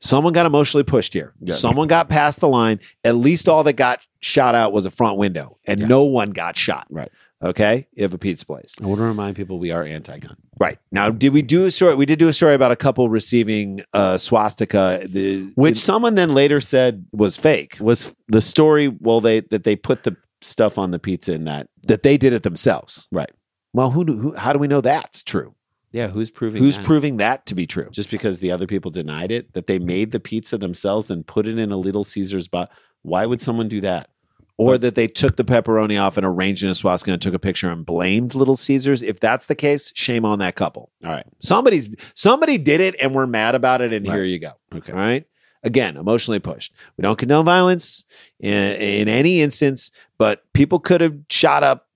someone 0.00 0.32
got 0.32 0.44
emotionally 0.44 0.82
pushed 0.84 1.14
here. 1.14 1.32
Yeah. 1.40 1.54
Someone 1.54 1.86
got 1.86 2.08
past 2.08 2.40
the 2.40 2.48
line. 2.48 2.80
At 3.04 3.14
least 3.14 3.48
all 3.48 3.62
that 3.64 3.74
got 3.74 4.00
shot 4.20 4.54
out 4.56 4.72
was 4.72 4.86
a 4.86 4.90
front 4.90 5.18
window 5.18 5.56
and 5.66 5.80
Yeah. 5.80 5.86
no 5.86 6.02
one 6.02 6.30
got 6.32 6.56
shot. 6.58 6.86
Right. 6.90 7.10
Okay. 7.42 7.86
Have 7.96 8.12
a 8.12 8.18
pizza 8.18 8.44
place. 8.44 8.74
I 8.82 8.86
want 8.86 8.98
to 8.98 9.04
remind 9.04 9.36
people 9.36 9.58
we 9.60 9.70
are 9.70 9.84
anti-gun. 9.84 10.36
Right. 10.58 10.78
Now, 10.92 11.10
did 11.10 11.32
we 11.32 11.42
do 11.42 11.64
a 11.66 11.70
story? 11.70 11.94
We 11.94 12.06
did 12.06 12.18
do 12.18 12.28
a 12.28 12.32
story 12.32 12.54
about 12.54 12.70
a 12.70 12.76
couple 12.76 13.08
receiving 13.08 13.80
uh, 13.92 14.18
swastika, 14.18 15.06
the, 15.06 15.50
Which 15.54 15.72
it 15.72 15.78
someone 15.78 16.14
then 16.14 16.34
later 16.34 16.60
said 16.60 17.06
was 17.12 17.36
fake. 17.36 17.76
was 17.80 18.14
the 18.28 18.40
story. 18.40 18.88
Well, 18.88 19.20
they 19.20 19.40
that 19.40 19.64
they 19.64 19.76
put 19.76 20.04
the 20.04 20.16
stuff 20.40 20.78
on 20.78 20.90
the 20.90 20.98
pizza 20.98 21.32
in 21.32 21.44
that. 21.44 21.68
that 21.84 22.02
they 22.02 22.16
did 22.16 22.32
it 22.32 22.42
themselves. 22.42 23.08
Right. 23.10 23.30
Well, 23.72 23.90
who, 23.90 24.04
do, 24.04 24.16
who 24.18 24.34
how 24.34 24.52
do 24.52 24.58
we 24.58 24.68
know 24.68 24.80
that's 24.80 25.24
true? 25.24 25.54
Yeah. 25.92 26.08
Who's 26.08 26.30
proving? 26.30 26.62
Who's 26.62 26.76
that? 26.76 26.86
proving 26.86 27.16
that 27.18 27.46
to 27.46 27.54
be 27.54 27.66
true? 27.66 27.88
Just 27.90 28.10
because 28.10 28.38
the 28.40 28.50
other 28.52 28.66
people 28.66 28.90
denied 28.90 29.32
it, 29.32 29.52
that 29.54 29.66
they 29.66 29.78
made 29.78 30.12
the 30.12 30.20
pizza 30.20 30.58
themselves 30.58 31.10
and 31.10 31.26
put 31.26 31.46
it 31.48 31.58
in 31.58 31.72
a 31.72 31.76
Little 31.76 32.04
Caesars 32.04 32.48
box. 32.48 32.74
Why 33.02 33.26
would 33.26 33.42
someone 33.42 33.68
do 33.68 33.80
that? 33.82 34.08
Or 34.56 34.78
that 34.78 34.94
they 34.94 35.08
took 35.08 35.34
the 35.34 35.42
pepperoni 35.44 36.00
off 36.00 36.16
and 36.16 36.24
arranged 36.24 36.62
in 36.62 36.68
a 36.68 36.76
swastika 36.76 37.12
and 37.12 37.20
took 37.20 37.34
a 37.34 37.40
picture 37.40 37.68
and 37.72 37.84
blamed 37.84 38.36
Little 38.36 38.56
Caesars. 38.56 39.02
If 39.02 39.18
that's 39.18 39.46
the 39.46 39.56
case, 39.56 39.90
shame 39.96 40.24
on 40.24 40.38
that 40.38 40.54
couple. 40.54 40.92
All 41.04 41.10
right. 41.10 41.26
Somebody's 41.40 41.92
somebody 42.14 42.56
did 42.56 42.80
it 42.80 42.94
and 43.02 43.12
we're 43.14 43.26
mad 43.26 43.56
about 43.56 43.80
it, 43.80 43.92
and 43.92 44.06
Right. 44.06 44.14
here 44.14 44.24
you 44.24 44.38
go. 44.38 44.52
Okay. 44.72 44.92
All 44.92 44.98
right. 44.98 45.26
Again, 45.64 45.96
emotionally 45.96 46.38
pushed. 46.38 46.72
We 46.96 47.02
don't 47.02 47.18
condone 47.18 47.44
violence 47.46 48.04
in, 48.38 48.52
in 48.80 49.08
any 49.08 49.40
instance, 49.40 49.90
but 50.18 50.44
people 50.52 50.78
could 50.78 51.00
have 51.00 51.16
shot 51.30 51.64
up. 51.64 51.88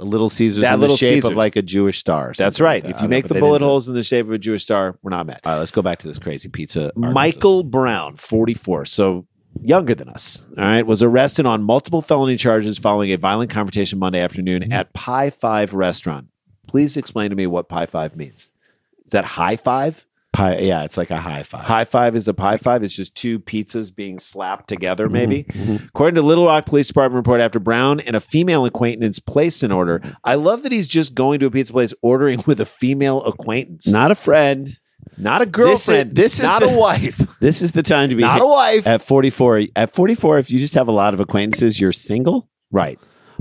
A 0.00 0.04
Little 0.04 0.30
Caesars 0.30 0.62
That 0.62 0.74
in 0.74 0.80
Little 0.80 0.96
the 0.96 0.98
shape 0.98 1.14
Caesars. 1.16 1.30
of 1.32 1.36
like 1.36 1.56
a 1.56 1.62
Jewish 1.62 1.98
star. 1.98 2.32
That's 2.34 2.58
right. 2.58 2.82
like 2.82 2.94
that. 2.94 2.96
if 2.96 3.02
you 3.02 3.08
make 3.08 3.24
the 3.28 3.28
know, 3.28 3.28
but 3.28 3.34
they 3.34 3.40
bullet 3.40 3.60
it. 3.62 3.64
holes 3.66 3.86
in 3.86 3.92
the 3.94 4.02
shape 4.02 4.24
of 4.24 4.32
a 4.32 4.38
Jewish 4.38 4.62
star, 4.62 4.98
we're 5.02 5.10
not 5.10 5.26
mad. 5.26 5.40
All 5.44 5.52
right, 5.52 5.58
let's 5.58 5.70
go 5.70 5.82
back 5.82 5.98
to 5.98 6.08
this 6.08 6.18
crazy 6.18 6.48
pizza. 6.48 6.86
Arkansas. 6.86 7.10
Michael 7.12 7.62
Brown, 7.62 8.16
44, 8.16 8.86
so 8.86 9.26
younger 9.62 9.94
than 9.94 10.08
us, 10.08 10.46
all 10.56 10.64
right, 10.64 10.86
was 10.86 11.02
arrested 11.02 11.46
on 11.46 11.62
multiple 11.62 12.02
felony 12.02 12.36
charges 12.36 12.78
following 12.78 13.12
a 13.12 13.16
violent 13.16 13.50
confrontation 13.50 13.98
Monday 13.98 14.20
afternoon 14.20 14.72
at 14.72 14.92
Pie 14.94 15.30
Five 15.30 15.74
restaurant. 15.74 16.28
Please 16.66 16.96
explain 16.96 17.30
to 17.30 17.36
me 17.36 17.46
what 17.46 17.68
Pie 17.68 17.86
Five 17.86 18.16
means. 18.16 18.50
Is 19.04 19.12
that 19.12 19.24
high 19.24 19.56
five? 19.56 20.06
Pie, 20.32 20.58
yeah, 20.58 20.84
it's 20.84 20.96
like 20.96 21.10
a 21.10 21.16
high 21.16 21.42
five. 21.42 21.64
High 21.64 21.84
five 21.84 22.14
is 22.14 22.28
a 22.28 22.34
pie 22.34 22.56
five. 22.56 22.84
It's 22.84 22.94
just 22.94 23.16
two 23.16 23.40
pizzas 23.40 23.92
being 23.92 24.20
slapped 24.20 24.68
together, 24.68 25.08
Mm-hmm. 25.08 25.12
maybe. 25.12 25.46
According 25.88 26.14
to 26.14 26.22
Little 26.22 26.46
Rock 26.46 26.66
Police 26.66 26.86
Department 26.86 27.16
report, 27.16 27.40
after 27.40 27.58
Brown 27.58 27.98
and 27.98 28.14
a 28.14 28.20
female 28.20 28.64
acquaintance 28.64 29.18
placed 29.18 29.64
an 29.64 29.72
order, 29.72 30.00
I 30.22 30.36
love 30.36 30.62
that 30.62 30.70
he's 30.70 30.86
just 30.86 31.16
going 31.16 31.40
to 31.40 31.46
a 31.46 31.50
pizza 31.50 31.72
place 31.72 31.92
ordering 32.00 32.44
with 32.46 32.60
a 32.60 32.64
female 32.64 33.24
acquaintance, 33.24 33.88
Not 33.88 34.12
a 34.12 34.14
friend. 34.14 34.68
Not 35.18 35.42
a 35.42 35.46
girlfriend, 35.46 36.14
this 36.14 36.34
is 36.34 36.42
not 36.42 36.60
the- 36.62 36.68
a 36.68 36.76
wife, 36.78 37.18
This 37.40 37.62
is 37.62 37.72
the 37.72 37.82
time 37.82 38.08
to 38.10 38.14
be 38.14 38.22
not 38.22 38.40
a 38.40 38.46
wife. 38.46 38.86
at 38.86 39.02
44. 39.02 39.62
At 39.76 39.92
44, 39.92 40.38
if 40.38 40.50
you 40.50 40.58
just 40.58 40.74
have 40.74 40.88
a 40.88 40.92
lot 40.92 41.14
of 41.14 41.20
acquaintances, 41.20 41.80
you're 41.80 41.92
single, 41.92 42.48
right, 42.70 42.98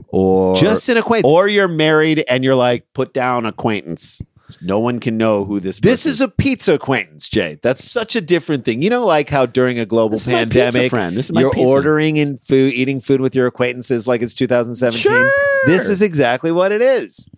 or 0.07 0.55
just 0.55 0.87
an 0.89 0.97
acquaintance. 0.97 1.29
or 1.31 1.47
you're 1.47 1.67
married 1.67 2.23
and 2.27 2.43
you're 2.43 2.55
like, 2.55 2.87
put 2.93 3.13
down 3.13 3.45
acquaintance. 3.45 4.21
No 4.63 4.79
one 4.79 4.99
can 4.99 5.15
know 5.15 5.45
who 5.45 5.59
this. 5.59 5.79
This 5.79 5.99
person 6.05 6.11
is 6.11 6.21
a 6.21 6.27
pizza 6.27 6.73
acquaintance, 6.73 7.29
Jay. 7.29 7.59
That's 7.61 7.83
such 7.83 8.15
a 8.15 8.21
different 8.21 8.65
thing. 8.65 8.81
You 8.81 8.89
know, 8.89 9.05
like 9.05 9.29
how 9.29 9.45
during 9.45 9.77
a 9.77 9.85
global 9.85 10.17
This 10.17 10.27
is 10.27 10.33
pandemic, 10.33 10.89
friend. 10.89 11.15
This 11.15 11.27
is 11.27 11.33
my 11.33 11.41
you're 11.41 11.51
pizza. 11.51 11.69
ordering 11.69 12.17
in 12.17 12.37
food, 12.37 12.73
eating 12.73 12.99
food 12.99 13.21
with 13.21 13.35
your 13.35 13.45
acquaintances 13.45 14.07
like 14.07 14.23
it's 14.23 14.33
2017. 14.33 14.99
Sure. 14.99 15.31
This 15.67 15.87
is 15.87 16.01
exactly 16.01 16.51
what 16.51 16.71
it 16.71 16.81
is. 16.81 17.29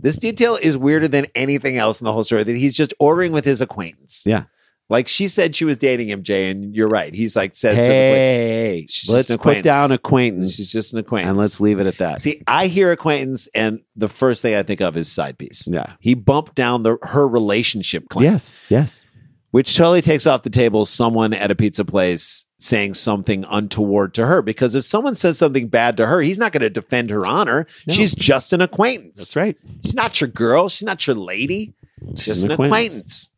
This 0.00 0.16
detail 0.16 0.56
is 0.60 0.76
weirder 0.76 1.08
than 1.08 1.26
anything 1.34 1.78
else 1.78 2.00
in 2.00 2.04
the 2.04 2.12
whole 2.12 2.24
story. 2.24 2.42
That 2.42 2.56
he's 2.56 2.76
just 2.76 2.94
ordering 2.98 3.32
with 3.32 3.44
his 3.44 3.60
acquaintance. 3.60 4.22
Yeah. 4.26 4.44
Like 4.88 5.08
she 5.08 5.26
said, 5.26 5.56
she 5.56 5.64
was 5.64 5.76
dating 5.76 6.08
him, 6.08 6.22
Jay, 6.22 6.48
and 6.48 6.74
you're 6.74 6.86
right. 6.88 7.12
He's 7.12 7.34
like 7.34 7.56
says, 7.56 7.74
to 7.74 7.82
Hey, 7.82 8.86
She's 8.88 9.10
let's 9.10 9.26
just 9.26 9.40
put 9.40 9.64
down 9.64 9.90
acquaintance 9.90 10.54
she's 10.54 10.70
just 10.70 10.92
an 10.92 11.00
acquaintance, 11.00 11.30
and 11.30 11.38
let's 11.38 11.60
leave 11.60 11.80
it 11.80 11.88
at 11.88 11.98
that. 11.98 12.20
see. 12.20 12.40
I 12.46 12.68
hear 12.68 12.92
acquaintance, 12.92 13.48
and 13.48 13.80
the 13.96 14.06
first 14.06 14.42
thing 14.42 14.54
I 14.54 14.62
think 14.62 14.80
of 14.80 14.96
is 14.96 15.10
side 15.10 15.38
piece. 15.38 15.66
yeah. 15.66 15.94
He 15.98 16.14
bumped 16.14 16.54
down 16.54 16.84
the 16.84 16.98
her 17.02 17.26
relationship 17.26 18.08
claim. 18.08 18.30
Yes. 18.30 18.64
Yes. 18.68 19.08
which 19.50 19.76
totally 19.76 20.02
takes 20.02 20.24
off 20.24 20.42
the 20.44 20.50
table 20.50 20.86
someone 20.86 21.32
at 21.32 21.50
a 21.50 21.56
pizza 21.56 21.84
place 21.84 22.45
saying 22.58 22.94
something 22.94 23.44
untoward 23.50 24.14
to 24.14 24.26
her 24.26 24.40
because 24.42 24.74
if 24.74 24.82
someone 24.84 25.14
says 25.14 25.36
something 25.38 25.68
bad 25.68 25.96
to 25.96 26.06
her 26.06 26.20
he's 26.22 26.38
not 26.38 26.52
going 26.52 26.62
to 26.62 26.70
defend 26.70 27.10
her 27.10 27.26
honor 27.26 27.66
No. 27.86 27.94
she's 27.94 28.14
just 28.14 28.52
an 28.52 28.60
acquaintance 28.62 29.18
That's 29.18 29.36
right. 29.36 29.56
she's 29.84 29.94
not 29.94 30.20
your 30.20 30.28
girl 30.28 30.68
she's 30.68 30.86
not 30.86 31.06
your 31.06 31.16
lady 31.16 31.74
She's 32.14 32.24
just 32.26 32.44
an 32.44 32.50
an 32.52 32.54
acquaintance. 32.54 32.72
acquaintance. 32.84 33.30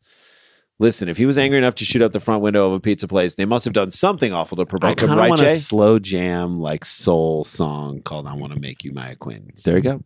listen 0.79 1.09
if 1.09 1.17
he 1.17 1.25
was 1.25 1.37
angry 1.37 1.57
enough 1.57 1.75
to 1.75 1.85
shoot 1.85 2.01
out 2.01 2.13
the 2.13 2.19
front 2.21 2.41
window 2.41 2.67
of 2.67 2.73
a 2.73 2.79
pizza 2.79 3.07
place 3.09 3.35
they 3.35 3.45
must 3.45 3.65
have 3.65 3.73
done 3.73 3.91
something 3.91 4.33
awful 4.33 4.55
to 4.57 4.65
provoke 4.65 5.01
him 5.01 5.11
right 5.11 5.29
want 5.29 5.41
jay 5.41 5.53
a 5.53 5.57
slow 5.57 5.99
jam, 5.99 6.59
like 6.61 6.85
soul 6.85 7.43
song 7.43 8.01
called 8.01 8.25
"I 8.25 8.33
Want 8.35 8.53
to 8.53 8.59
Make 8.59 8.83
You 8.85 8.93
My 8.93 9.09
Acquaintance." 9.09 9.63
There 9.63 9.75
you 9.75 9.81
go. 9.83 10.03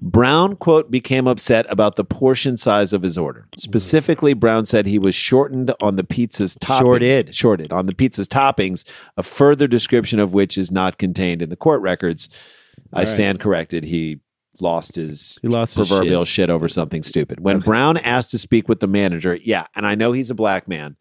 Brown, 0.00 0.56
quote, 0.56 0.90
became 0.90 1.26
upset 1.26 1.64
about 1.70 1.96
the 1.96 2.04
portion 2.04 2.56
size 2.56 2.92
of 2.92 3.02
his 3.02 3.16
order. 3.16 3.48
Mm. 3.52 3.60
Specifically, 3.60 4.34
Brown 4.34 4.66
said 4.66 4.86
he 4.86 4.98
was 4.98 5.14
shortened 5.14 5.72
on 5.80 5.96
the 5.96 6.04
pizza's 6.04 6.54
toppings. 6.56 6.80
Shorted. 6.80 7.34
Shorted 7.34 7.72
on 7.72 7.86
the 7.86 7.94
pizza's 7.94 8.28
toppings, 8.28 8.84
a 9.16 9.22
further 9.22 9.66
description 9.66 10.18
of 10.18 10.34
which 10.34 10.58
is 10.58 10.70
not 10.70 10.98
contained 10.98 11.40
in 11.40 11.48
the 11.48 11.56
court 11.56 11.80
records. 11.80 12.28
I 12.92 13.00
right. 13.00 13.08
stand 13.08 13.40
corrected. 13.40 13.84
He 13.84 14.20
lost 14.60 14.96
his 14.96 15.38
He 15.42 15.48
lost 15.48 15.76
his 15.76 15.88
proverbial 15.88 16.24
shiz. 16.24 16.28
shit 16.28 16.50
over 16.50 16.68
something 16.68 17.02
stupid. 17.02 17.40
When 17.40 17.60
Brown 17.60 17.96
asked 17.98 18.30
to 18.32 18.38
speak 18.38 18.68
with 18.68 18.80
the 18.80 18.86
manager, 18.86 19.38
yeah, 19.42 19.66
and 19.74 19.86
I 19.86 19.94
know 19.94 20.12
he's 20.12 20.30
a 20.30 20.34
black 20.34 20.68
man, 20.68 20.96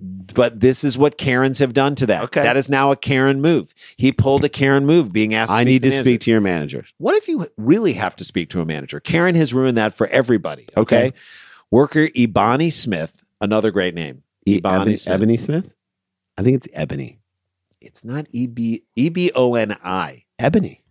but 0.00 0.60
this 0.60 0.84
is 0.84 0.96
what 0.96 1.18
Karens 1.18 1.58
have 1.58 1.72
done 1.72 1.94
to 1.96 2.06
that. 2.06 2.24
Okay. 2.24 2.42
That 2.42 2.56
is 2.56 2.68
now 2.68 2.92
a 2.92 2.96
Karen 2.96 3.40
move. 3.40 3.74
He 3.96 4.12
pulled 4.12 4.44
a 4.44 4.48
Karen 4.48 4.86
move 4.86 5.12
being 5.12 5.34
asked 5.34 5.50
I 5.50 5.58
speak 5.62 5.66
need 5.66 5.82
to 5.82 5.88
manager. 5.88 6.02
speak 6.02 6.20
to 6.20 6.30
your 6.30 6.40
manager. 6.40 6.84
What 6.98 7.16
if 7.16 7.26
you 7.28 7.46
really 7.56 7.94
have 7.94 8.14
to 8.16 8.24
speak 8.24 8.50
to 8.50 8.60
a 8.60 8.64
manager? 8.64 9.00
Karen 9.00 9.34
has 9.34 9.52
ruined 9.52 9.76
that 9.76 9.94
for 9.94 10.06
everybody. 10.08 10.66
Okay. 10.76 11.08
Okay. 11.08 11.16
Worker 11.70 12.08
Ebony 12.16 12.70
Smith, 12.70 13.24
another 13.40 13.70
great 13.70 13.94
name. 13.94 14.22
Ebony 14.46 14.62
Ebony, 14.64 14.96
Smith. 14.96 15.14
Ebony 15.14 15.36
Smith. 15.36 15.70
I 16.38 16.42
think 16.42 16.56
it's 16.56 16.68
Ebony. 16.72 17.18
It's 17.80 18.04
not 18.04 18.26
E 18.30 18.46
B 18.46 18.84
E 18.96 19.08
B 19.08 19.30
O 19.34 19.54
N 19.54 19.76
I. 19.84 20.24
Ebony. 20.38 20.82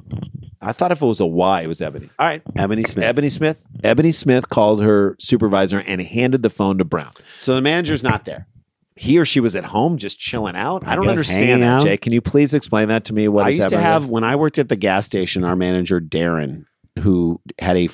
I 0.61 0.71
thought 0.73 0.91
if 0.91 1.01
it 1.01 1.05
was 1.05 1.19
a 1.19 1.25
Y, 1.25 1.61
it 1.61 1.67
was 1.67 1.81
Ebony. 1.81 2.09
All 2.19 2.27
right. 2.27 2.41
Ebony 2.55 2.83
Smith. 2.83 3.05
Ebony 3.05 3.29
Smith. 3.29 3.63
Ebony 3.83 4.11
Smith 4.11 4.49
called 4.49 4.81
her 4.83 5.15
supervisor 5.19 5.79
and 5.79 6.01
handed 6.01 6.43
the 6.43 6.49
phone 6.49 6.77
to 6.77 6.85
Brown. 6.85 7.13
So 7.35 7.55
the 7.55 7.61
manager's 7.61 8.03
not 8.03 8.25
there. 8.25 8.47
He 8.97 9.17
or 9.17 9.25
she 9.25 9.39
was 9.39 9.55
at 9.55 9.65
home 9.65 9.97
just 9.97 10.19
chilling 10.19 10.55
out. 10.55 10.85
I, 10.87 10.93
I 10.93 10.95
don't 10.95 11.07
understand 11.09 11.63
that, 11.63 11.67
out. 11.67 11.83
Jay. 11.83 11.97
Can 11.97 12.13
you 12.13 12.21
please 12.21 12.53
explain 12.53 12.87
that 12.89 13.05
to 13.05 13.13
me? 13.13 13.27
What 13.27 13.45
I 13.45 13.49
used 13.49 13.69
to 13.69 13.79
have 13.79 14.03
there? 14.03 14.11
when 14.11 14.23
I 14.23 14.35
worked 14.35 14.57
at 14.57 14.69
the 14.69 14.75
gas 14.75 15.05
station. 15.05 15.43
Our 15.43 15.55
manager 15.55 15.99
Darren, 16.01 16.65
who 16.99 17.41
had 17.59 17.77
a 17.77 17.89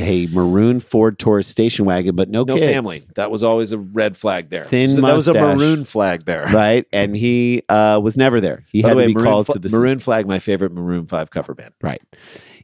a 0.00 0.26
maroon 0.28 0.78
Ford 0.80 1.18
Taurus 1.18 1.48
station 1.48 1.84
wagon, 1.84 2.14
but 2.14 2.28
no, 2.28 2.44
no 2.44 2.54
kids. 2.56 2.72
family. 2.72 3.02
That 3.16 3.30
was 3.30 3.42
always 3.42 3.72
a 3.72 3.78
red 3.78 4.16
flag 4.16 4.48
there. 4.48 4.64
Thin 4.64 4.88
So 4.90 5.00
that 5.00 5.16
was 5.16 5.28
a 5.28 5.34
maroon 5.34 5.84
flag 5.84 6.24
there. 6.24 6.46
right? 6.46 6.86
And 6.92 7.16
he 7.16 7.62
uh, 7.68 8.00
was 8.02 8.16
never 8.16 8.40
there. 8.40 8.64
He 8.70 8.82
By 8.82 8.88
had 8.88 8.94
the 8.94 8.98
way, 8.98 9.02
to 9.04 9.08
be 9.08 9.14
Maroon, 9.14 9.26
called 9.26 9.46
Fla- 9.46 9.54
to 9.56 9.58
the 9.58 9.76
Maroon 9.76 9.98
Flag, 9.98 10.26
my 10.28 10.38
favorite 10.38 10.72
Maroon 10.72 11.06
Five 11.06 11.30
cover 11.30 11.54
band. 11.54 11.74
Right. 11.82 12.00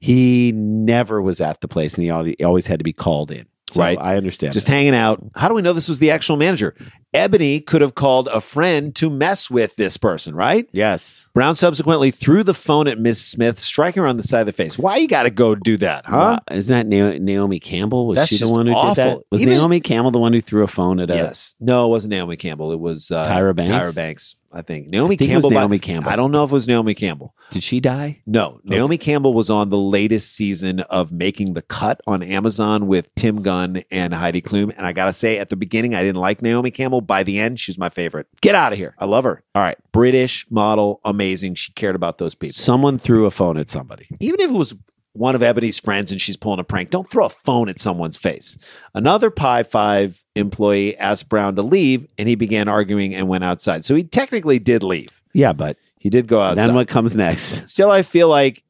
He 0.01 0.53
never 0.53 1.21
was 1.21 1.41
at 1.41 1.61
the 1.61 1.69
place, 1.69 1.99
and 1.99 2.05
he 2.05 2.45
always 2.45 2.67
had 2.67 2.79
to 2.79 2.85
be 2.85 2.93
called 2.93 3.31
in. 3.31 3.47
So 3.71 3.81
Right. 3.81 3.99
I 4.01 4.17
understand. 4.17 4.53
Just 4.53 4.67
that. 4.67 4.73
hanging 4.73 4.95
out. 4.95 5.23
How 5.37 5.49
do 5.49 5.55
we 5.55 5.63
know 5.63 5.73
this 5.73 5.89
was 5.89 5.99
the 5.99 6.11
actual 6.11 6.37
manager? 6.37 6.75
Ebony 7.15 7.61
could 7.61 7.81
have 7.81 7.95
called 7.95 8.29
a 8.29 8.41
friend 8.41 8.95
to 8.97 9.09
mess 9.09 9.49
with 9.49 9.77
this 9.77 9.97
person, 9.97 10.35
right? 10.35 10.69
yes. 10.73 11.29
Brown 11.33 11.55
subsequently 11.55 12.11
threw 12.11 12.43
the 12.43 12.55
phone 12.55 12.89
at 12.89 12.99
Miss 12.99 13.25
Smith, 13.25 13.59
striking 13.59 14.03
her 14.03 14.09
on 14.09 14.17
the 14.17 14.23
side 14.25 14.41
of 14.41 14.47
the 14.47 14.53
face. 14.53 14.77
Why 14.79 14.97
you 14.97 15.07
got 15.09 15.23
to 15.23 15.31
go 15.31 15.55
do 15.55 15.77
that, 15.79 16.07
huh? 16.07 16.41
Uh, 16.51 16.55
isn't 16.55 16.75
that 16.77 16.87
Na- 16.87 17.19
Naomi 17.25 17.61
Campbell? 17.61 18.07
Was 18.09 18.17
That's 18.17 18.31
she 18.31 18.45
the 18.45 18.51
one 18.51 18.67
who 18.67 18.73
awful. 18.75 18.95
did 18.95 19.05
that? 19.05 19.21
Was 19.31 19.41
Even- 19.41 19.57
Naomi 19.57 19.81
Campbell 19.81 20.11
the 20.11 20.19
one 20.19 20.33
who 20.33 20.41
threw 20.41 20.63
a 20.65 20.67
phone 20.69 20.99
at 21.01 21.11
a? 21.11 21.15
yes. 21.15 21.55
No, 21.61 21.87
it 21.87 21.89
wasn't 21.91 22.11
Naomi 22.13 22.37
Campbell. 22.37 22.73
It 22.73 22.81
was 22.81 23.11
uh, 23.13 23.29
Tyra 23.29 23.55
Banks? 23.55 23.73
Tyra 23.73 23.95
Banks, 23.95 24.37
I 24.53 24.63
think. 24.63 24.89
Naomi 24.89 25.15
I 25.15 25.17
think 25.19 25.31
Campbell. 25.31 25.51
by- 25.51 25.57
Naomi 25.57 25.79
Campbell. 25.79 26.11
I 26.11 26.17
don't 26.17 26.33
know 26.33 26.43
if 26.45 26.51
it 26.51 26.55
was 26.55 26.67
Naomi 26.67 26.95
Campbell. 26.95 27.34
Did 27.55 27.63
she 27.63 27.79
die? 27.79 28.21
No, 28.27 28.61
Naomi 28.65 28.99
Campbell 28.99 29.33
was 29.33 29.49
on 29.49 29.71
the 29.71 29.79
latest 29.79 30.35
season 30.35 30.81
of 30.81 31.13
Making 31.13 31.55
the 31.55 31.63
Cut 31.63 32.01
on 32.05 32.21
Amazon 32.21 32.89
with 32.89 33.15
Tim 33.15 33.43
Gunn 33.43 33.85
and 33.93 34.13
Heidi 34.13 34.43
Klum. 34.43 34.75
And 34.77 34.85
I 34.85 34.93
got 34.93 35.05
to 35.05 35.13
say, 35.13 35.39
at 35.39 35.51
the 35.51 35.57
beginning, 35.57 35.95
I 35.95 36.03
didn't 36.03 36.21
like 36.21 36.43
Naomi 36.43 36.73
Campbell. 36.73 37.01
By 37.01 37.23
the 37.23 37.39
end, 37.39 37.61
she's 37.61 37.79
my 37.79 37.91
favorite. 37.91 38.27
Get 38.41 38.57
out 38.57 38.73
of 38.73 38.79
here. 38.79 38.97
I 38.99 39.05
love 39.05 39.23
her. 39.23 39.45
All 39.55 39.63
right. 39.63 39.79
British 39.93 40.45
model, 40.51 40.99
amazing. 41.05 41.55
She 41.55 41.71
cared 41.75 41.95
about 41.95 42.19
those 42.19 42.35
people. 42.35 42.55
Someone 42.55 42.99
threw 42.99 43.25
a 43.25 43.31
phone 43.31 43.57
at 43.57 43.71
somebody. 43.71 44.09
Even 44.19 44.41
if 44.41 44.51
it 44.51 44.55
was 44.55 44.75
one 45.13 45.37
of 45.37 45.43
Ebony's 45.45 45.79
friends 45.79 46.11
and 46.11 46.21
she's 46.21 46.37
pulling 46.37 46.59
a 46.59 46.65
prank, 46.65 46.91
don't 46.91 47.09
throw 47.09 47.27
a 47.27 47.31
phone 47.31 47.69
at 47.69 47.79
someone's 47.79 48.17
face. 48.17 48.59
Another 48.95 49.31
Pie 49.31 49.63
5 49.63 50.25
employee 50.35 50.97
asked 50.99 51.29
Brown 51.29 51.55
to 51.55 51.63
leave 51.63 52.09
and 52.19 52.29
he 52.29 52.35
began 52.35 52.67
arguing 52.67 53.15
and 53.15 53.29
went 53.29 53.45
outside. 53.45 53.85
So 53.85 53.95
he 53.95 54.03
technically 54.03 54.59
did 54.59 54.83
leave. 54.83 55.23
Yeah, 55.33 55.53
but 55.53 55.77
He 56.05 56.11
did 56.11 56.27
go 56.27 56.39
outside. 56.39 56.69
then 56.69 56.75
what 56.75 56.87
comes 56.87 57.17
next? 57.17 57.67
Still, 57.69 57.91
I 57.91 58.03
feel 58.03 58.29
like 58.29 58.63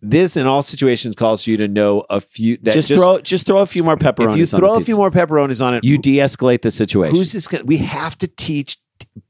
this 0.00 0.38
in 0.38 0.46
all 0.46 0.62
situations 0.62 1.14
calls 1.14 1.44
for 1.44 1.50
you 1.50 1.58
to 1.58 1.68
know 1.68 2.06
a 2.08 2.18
few. 2.18 2.56
That 2.62 2.72
Just, 2.72 2.88
throw 2.88 3.20
just 3.20 3.44
throw 3.44 3.58
a 3.58 3.66
few 3.66 3.84
more 3.84 3.96
pepperonis. 3.96 4.22
On 4.22 4.30
it. 4.30 4.32
If 4.32 4.38
you 4.38 4.58
throw 4.58 4.74
a 4.76 4.80
few 4.80 4.96
more 4.96 5.10
pepperonis 5.10 5.62
on 5.64 5.74
it, 5.74 5.84
you 5.84 5.98
de-escalate 5.98 6.62
the 6.62 6.70
situation. 6.70 7.14
who's 7.14 7.32
this? 7.32 7.46
Gonna, 7.46 7.64
we 7.64 7.76
have 7.76 8.16
to 8.18 8.26
teach 8.26 8.78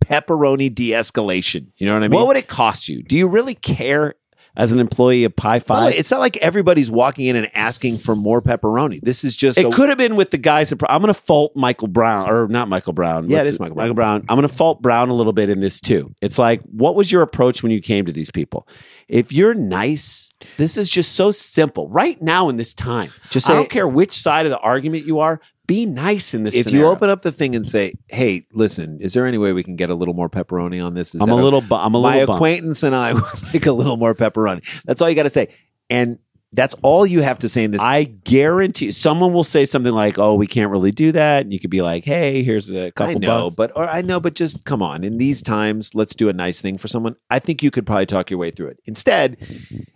pepperoni 0.05 0.73
de-escalation. 0.73 1.66
You 1.79 1.87
know 1.87 1.94
what 1.94 2.05
I 2.05 2.09
mean? 2.09 2.21
what 2.21 2.29
would 2.29 2.37
it 2.37 2.47
cost 2.47 2.88
you? 2.88 3.03
Do 3.03 3.16
you 3.16 3.27
really 3.27 3.55
care 3.55 4.14
as 4.59 4.73
an 4.73 4.81
employee 4.81 5.25
of 5.25 5.35
Pie 5.35 5.61
By 5.61 5.87
way, 5.87 5.92
Five? 5.92 5.94
it's 5.99 6.11
not 6.11 6.21
like 6.21 6.37
everybody's 6.38 6.90
walking 6.90 7.25
in 7.27 7.37
and 7.37 7.49
asking 7.57 7.97
for 7.97 8.14
more 8.14 8.42
pepperoni. 8.42 9.01
This 9.01 9.25
is 9.25 9.35
just 9.35 9.57
It 9.57 9.64
a- 9.64 9.71
could 9.71 9.88
have 9.88 9.97
been 9.97 10.16
with 10.16 10.31
the 10.31 10.37
guys. 10.37 10.68
That, 10.71 10.83
I'm 10.90 11.01
going 11.01 11.14
to 11.14 11.18
fault 11.18 11.53
Michael 11.57 11.88
Brown, 11.88 12.29
or 12.29 12.49
not 12.49 12.68
Michael 12.68 12.92
Brown. 12.92 13.31
Yeah, 13.31 13.40
it 13.40 13.47
is 13.47 13.59
Michael 13.59 13.77
Brown. 13.77 13.85
Michael 13.87 13.94
Brown. 13.94 14.21
I'm 14.29 14.37
going 14.37 14.47
to 14.47 14.55
fault 14.55 14.83
Brown 14.83 15.09
a 15.09 15.14
little 15.14 15.33
bit 15.33 15.49
in 15.49 15.61
this 15.61 15.81
too. 15.81 16.14
It's 16.21 16.38
like, 16.38 16.61
what 16.64 16.94
was 16.97 17.11
your 17.11 17.23
approach 17.23 17.62
when 17.62 17.73
you 17.73 17.81
came 17.81 18.05
to 18.05 18.12
these 18.12 18.31
people? 18.31 18.68
If 19.09 19.33
you're 19.33 19.55
nice, 19.55 20.31
this 20.59 20.77
is 20.77 20.90
just 20.90 21.12
so 21.14 21.31
simple. 21.31 21.88
Right 21.88 22.21
now 22.21 22.49
in 22.51 22.57
this 22.57 22.75
time, 22.75 23.11
Just 23.31 23.49
I 23.49 23.55
don't 23.55 23.71
care 23.71 23.88
which 23.88 24.12
side 24.12 24.44
of 24.44 24.51
the 24.51 24.59
argument 24.59 25.07
you 25.07 25.21
are. 25.21 25.40
Be 25.68 25.87
nice 25.87 26.33
in 26.35 26.42
this. 26.42 26.57
if 26.57 26.72
you 26.72 26.87
open 26.87 27.11
up 27.11 27.22
the 27.22 27.31
thing 27.31 27.54
and 27.54 27.64
say, 27.64 27.92
"Hey, 28.09 28.46
listen, 28.52 28.98
is 29.00 29.12
there 29.12 29.26
any 29.26 29.37
way 29.38 29.52
we 29.52 29.62
can 29.62 29.76
get 29.76 29.90
a 29.90 29.94
little 29.94 30.14
more 30.14 30.28
pepperoni 30.31 30.85
on 30.85 30.94
this?" 30.94 31.14
Is 31.14 31.20
I'm 31.20 31.28
a 31.31 31.37
little. 31.37 31.61
Bu- 31.61 31.74
I'm 31.76 31.94
a 31.94 32.00
my 32.00 32.14
little. 32.14 32.26
bummed. 32.26 32.37
acquaintance 32.38 32.83
and 32.83 32.96
I 32.96 33.12
would 33.14 33.22
like 33.54 33.66
a 33.66 33.72
little 33.72 33.98
more 33.98 34.14
pepperoni. 34.14 34.64
That's 34.85 35.02
all 35.02 35.09
you 35.11 35.14
got 35.14 35.24
to 35.24 35.31
say, 35.31 35.48
and 35.90 36.18
that's 36.54 36.74
all 36.81 37.07
you 37.07 37.20
have 37.20 37.38
to 37.40 37.48
say 37.50 37.64
in 37.64 37.72
this. 37.72 37.83
I 37.83 38.04
guarantee 38.04 38.90
someone 38.92 39.35
will 39.35 39.44
say 39.44 39.66
something 39.66 39.92
like, 39.92 40.18
"Oh, 40.18 40.37
we 40.37 40.46
can't 40.46 40.70
really 40.70 40.90
do 40.90 41.12
that," 41.12 41.42
and 41.42 41.52
you 41.52 41.61
could 41.61 41.68
be 41.68 41.83
like, 41.83 42.04
"Hey, 42.04 42.42
here's 42.42 42.70
a 42.70 42.90
couple 42.92 43.16
I 43.16 43.18
know, 43.18 43.44
bucks." 43.44 43.57
but 43.57 43.72
or 43.76 43.87
I 43.87 44.00
know, 44.00 44.20
but 44.20 44.35
just 44.35 44.64
come 44.64 44.83
on. 44.83 45.04
In 45.04 45.18
these 45.18 45.42
times, 45.42 45.94
let's 45.94 46.14
do 46.14 46.31
a 46.31 46.33
nice 46.33 46.62
thing 46.62 46.78
for 46.78 46.88
someone. 46.88 47.14
I 47.28 47.40
think 47.40 47.62
you 47.62 47.70
could 47.70 47.85
probably 47.85 48.07
talk 48.07 48.31
your 48.31 48.38
way 48.38 48.50
through 48.50 48.68
it. 48.68 48.81
Instead, 48.87 49.37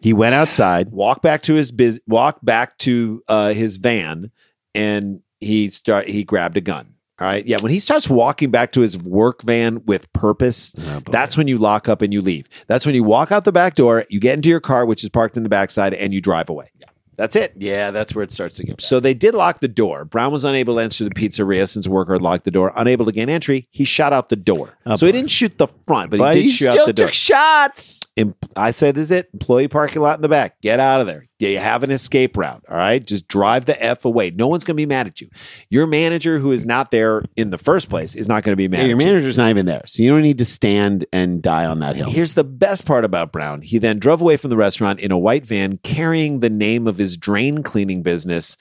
he 0.03 0.13
went 0.13 0.35
outside. 0.35 0.91
walked 0.91 1.23
back 1.23 1.41
to 1.45 1.55
his 1.55 1.73
biz, 1.73 1.99
walked 2.07 2.45
back 2.45 2.77
to 2.81 3.23
uh, 3.27 3.55
his 3.55 3.79
van, 3.79 4.31
and 4.75 5.21
he 5.43 5.69
start 5.69 6.09
he 6.09 6.25
grabbed 6.25 6.57
a 6.57 6.61
gun. 6.61 6.95
All 7.21 7.27
right, 7.29 7.47
yeah. 7.47 7.59
When 7.61 7.71
he 7.71 7.79
starts 7.79 8.09
walking 8.11 8.51
back 8.51 8.73
to 8.73 8.81
his 8.81 8.97
work 8.99 9.43
van 9.43 9.85
with 9.85 10.13
purpose, 10.13 10.75
Oh, 10.79 11.01
that's 11.11 11.37
when 11.37 11.47
you 11.47 11.57
lock 11.59 11.89
up 11.89 12.03
and 12.03 12.13
you 12.13 12.21
leave. 12.21 12.49
That's 12.67 12.85
when 12.87 12.95
you 12.97 13.05
walk 13.05 13.31
out 13.31 13.45
the 13.45 13.53
back 13.53 13.75
door, 13.77 14.05
you 14.09 14.19
get 14.19 14.35
into 14.35 14.49
your 14.49 14.61
car, 14.61 14.85
which 14.87 15.05
is 15.05 15.11
parked 15.11 15.37
in 15.37 15.43
the 15.45 15.49
backside, 15.49 15.95
and 15.95 16.13
you 16.13 16.21
drive 16.21 16.49
away. 16.49 16.71
Yeah. 16.81 16.87
That's 17.17 17.37
it. 17.37 17.53
Yeah, 17.59 17.91
that's 17.91 18.15
where 18.15 18.25
it 18.25 18.33
starts 18.33 18.57
to 18.57 18.65
get. 18.65 18.79
Bad. 18.79 18.81
So 18.81 18.99
they 18.99 19.13
did 19.15 19.35
lock 19.35 19.61
the 19.61 19.69
door. 19.69 20.05
Brown 20.07 20.33
was 20.33 20.43
unable 20.45 20.77
to 20.77 20.83
enter 20.83 21.05
the 21.05 21.11
pizzeria 21.11 21.69
since 21.69 21.87
a 21.87 21.91
worker 21.91 22.15
had 22.15 22.23
locked 22.23 22.45
the 22.45 22.51
door. 22.51 22.73
Unable 22.75 23.05
to 23.05 23.13
gain 23.13 23.29
entry, 23.29 23.69
he 23.71 23.85
shot 23.85 24.13
out 24.15 24.31
the 24.31 24.35
door. 24.35 24.79
Oh, 24.87 24.95
so 24.97 25.05
he 25.07 25.13
didn't 25.13 25.31
shoot 25.31 25.59
the 25.59 25.69
front, 25.87 26.11
but, 26.11 26.19
but 26.19 26.35
he 26.35 26.43
he 26.45 26.49
did 26.49 26.55
shoot 26.57 26.71
still 26.71 26.81
out 26.83 26.87
the 26.87 26.93
door. 26.95 27.07
took 27.09 27.15
shots. 27.15 28.01
Em- 28.17 28.35
I 28.57 28.71
said, 28.73 28.97
is 28.97 29.11
it? 29.11 29.29
Employee 29.35 29.69
parking 29.69 30.01
lot 30.03 30.17
in 30.17 30.23
the 30.23 30.29
back. 30.29 30.61
Get 30.63 30.81
out 30.81 31.01
of 31.03 31.07
there. 31.07 31.29
Yeah, 31.43 31.49
you 31.49 31.59
have 31.59 31.83
an 31.83 31.91
escape 31.91 32.37
route. 32.37 32.65
All 32.69 32.77
right, 32.77 33.05
just 33.05 33.27
drive 33.27 33.65
the 33.65 33.83
f 33.83 34.05
away. 34.05 34.31
No 34.31 34.47
one's 34.47 34.63
going 34.63 34.77
to 34.77 34.81
be 34.81 34.87
mad 34.87 35.09
at 35.09 35.21
you. 35.21 35.29
Your 35.71 35.89
manager, 35.89 36.39
who 36.39 36.53
is 36.53 36.65
not 36.65 36.93
there 36.93 37.25
in 37.35 37.51
the 37.51 37.59
first 37.59 37.89
place, 37.89 38.15
is 38.15 38.29
not 38.29 38.45
going 38.45 38.53
to 38.53 38.57
be 38.57 38.69
mad. 38.69 38.83
Yeah, 38.83 38.85
your 38.85 38.97
at 38.97 39.03
you. 39.03 39.09
manager's 39.09 39.37
not 39.37 39.51
even 39.51 39.67
there, 39.67 39.83
so 39.87 40.05
you 40.05 40.11
don't 40.11 40.23
need 40.23 40.39
to 40.39 40.45
stand 40.45 41.05
and 41.13 41.43
die 41.43 41.67
on 41.67 41.81
that 41.81 41.97
hill. 41.97 42.09
Here's 42.09 42.35
the 42.35 42.45
best 42.45 42.87
part 42.87 43.05
about 43.05 43.33
Brown. 43.33 43.63
He 43.63 43.79
then 43.79 43.99
drove 43.99 44.21
away 44.21 44.37
from 44.37 44.51
the 44.51 44.57
restaurant 44.57 45.01
in 45.01 45.11
a 45.11 45.19
white 45.19 45.45
van 45.45 45.79
carrying 45.79 46.39
the 46.39 46.51
name 46.51 46.87
of 46.87 46.97
his 46.97 47.17
drain 47.17 47.65
cleaning 47.65 48.05
business 48.05 48.57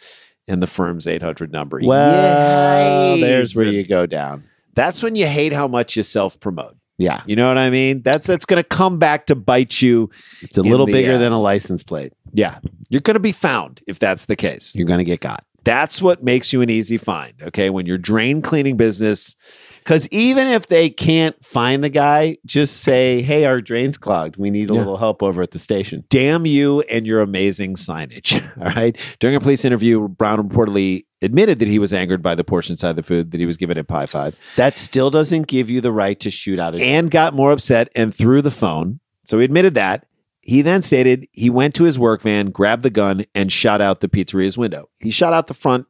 and 0.48 0.60
the 0.60 0.65
firm's 0.65 1.06
800 1.06 1.52
number. 1.52 1.82
Well, 1.84 3.15
Yay. 3.15 3.22
there's 3.22 3.56
where 3.56 3.67
you 3.67 3.86
go 3.86 4.08
down. 4.08 4.41
That's 4.74 5.04
when 5.04 5.15
you 5.15 5.28
hate 5.28 5.54
how 5.54 5.67
much 5.67 5.96
you 5.96 6.02
self 6.02 6.39
promote. 6.39 6.78
Yeah, 7.02 7.24
You 7.26 7.36
know 7.36 7.48
what 7.48 7.58
I 7.58 7.70
mean? 7.70 8.02
That's 8.02 8.28
that's 8.28 8.46
going 8.46 8.62
to 8.62 8.68
come 8.68 9.00
back 9.00 9.26
to 9.28 9.36
bite 9.36 9.82
you. 9.82 10.10
it's 10.42 10.58
a 10.58 10.62
little 10.62 10.86
bigger 10.86 11.18
than 11.18 11.32
a 11.32 11.40
license 11.40 11.84
plate. 11.84 12.14
Yeah. 12.34 12.60
You're 12.90 13.02
going 13.02 13.16
to 13.16 13.20
be 13.22 13.32
found 13.32 13.82
if 13.88 14.00
that's 14.00 14.26
the 14.26 14.36
case. 14.36 14.76
You're 14.76 14.88
going 14.88 15.00
to 15.00 15.04
get 15.06 15.20
got. 15.20 15.46
That's 15.64 16.02
what 16.02 16.24
makes 16.24 16.52
you 16.54 16.62
an 16.62 16.70
easy 16.70 16.98
find. 16.98 17.34
Okay. 17.42 17.70
When 17.70 17.86
your 17.86 17.98
drain 17.98 18.42
cleaning 18.42 18.78
business, 18.78 19.36
Because 19.84 20.08
even 20.10 20.48
if 20.48 20.67
they 20.67 20.89
can't 20.89 21.44
find 21.44 21.84
the 21.84 21.89
guy, 21.89 22.38
just 22.46 22.78
say, 22.78 23.22
"Hey, 23.22 23.46
our 23.46 23.60
drain's 23.62 23.98
clogged. 23.98 24.38
We 24.38 24.50
need 24.50 24.70
a 24.70 24.74
Yeah. 24.74 24.80
little 24.80 24.98
help 24.98 25.22
over 25.24 25.41
at 25.41 25.52
the 25.52 25.60
station." 25.60 26.04
damn 26.10 26.46
you 26.46 26.82
and 26.82 27.06
your 27.08 27.22
amazing 27.22 27.76
signage. 27.76 28.41
All 28.62 28.72
right. 28.74 28.96
During 29.20 29.36
a 29.36 29.39
police 29.39 29.65
interview, 29.65 30.08
Brown 30.08 30.48
reportedly 30.48 31.06
admitted 31.22 31.60
that 31.60 31.67
he 31.67 31.80
was 31.80 31.94
angered 31.94 32.22
by 32.22 32.36
the 32.36 32.44
portion 32.44 32.78
size 32.78 32.91
of 32.91 32.96
the 32.96 33.04
food 33.04 33.32
that 33.32 33.39
he 33.39 33.46
was 33.46 33.58
given 33.58 33.78
at 33.78 33.88
Pie 33.88 34.06
Five 34.08 34.36
That 34.56 34.78
still 34.78 35.10
doesn't 35.12 35.48
give 35.48 35.70
you 35.70 35.82
the 35.82 35.91
right 35.91 36.20
to 36.20 36.30
shoot 36.32 36.60
out 36.60 36.76
a. 36.76 36.84
and 36.84 37.10
got 37.12 37.34
more 37.34 37.52
upset 37.52 37.89
and 37.96 38.13
threw 38.13 38.41
the 38.41 38.52
phone. 38.52 39.00
So 39.26 39.38
he 39.39 39.46
admitted 39.46 39.74
that. 39.76 40.06
He 40.41 40.62
then 40.63 40.82
stated 40.82 41.28
he 41.32 41.50
went 41.52 41.76
to 41.76 41.84
his 41.84 42.00
work 42.00 42.22
van, 42.24 42.48
grabbed 42.48 42.82
the 42.84 42.89
gun, 42.89 43.26
and 43.36 43.52
shot 43.52 43.80
out 43.82 44.00
the 44.02 44.10
pizzeria's 44.10 44.58
window. 44.58 44.89
He 45.00 45.12
shot 45.12 45.34
out 45.34 45.46
the 45.48 45.54
front 45.54 45.86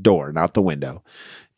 door, 0.00 0.30
not 0.32 0.54
the 0.54 0.62
window. 0.62 1.02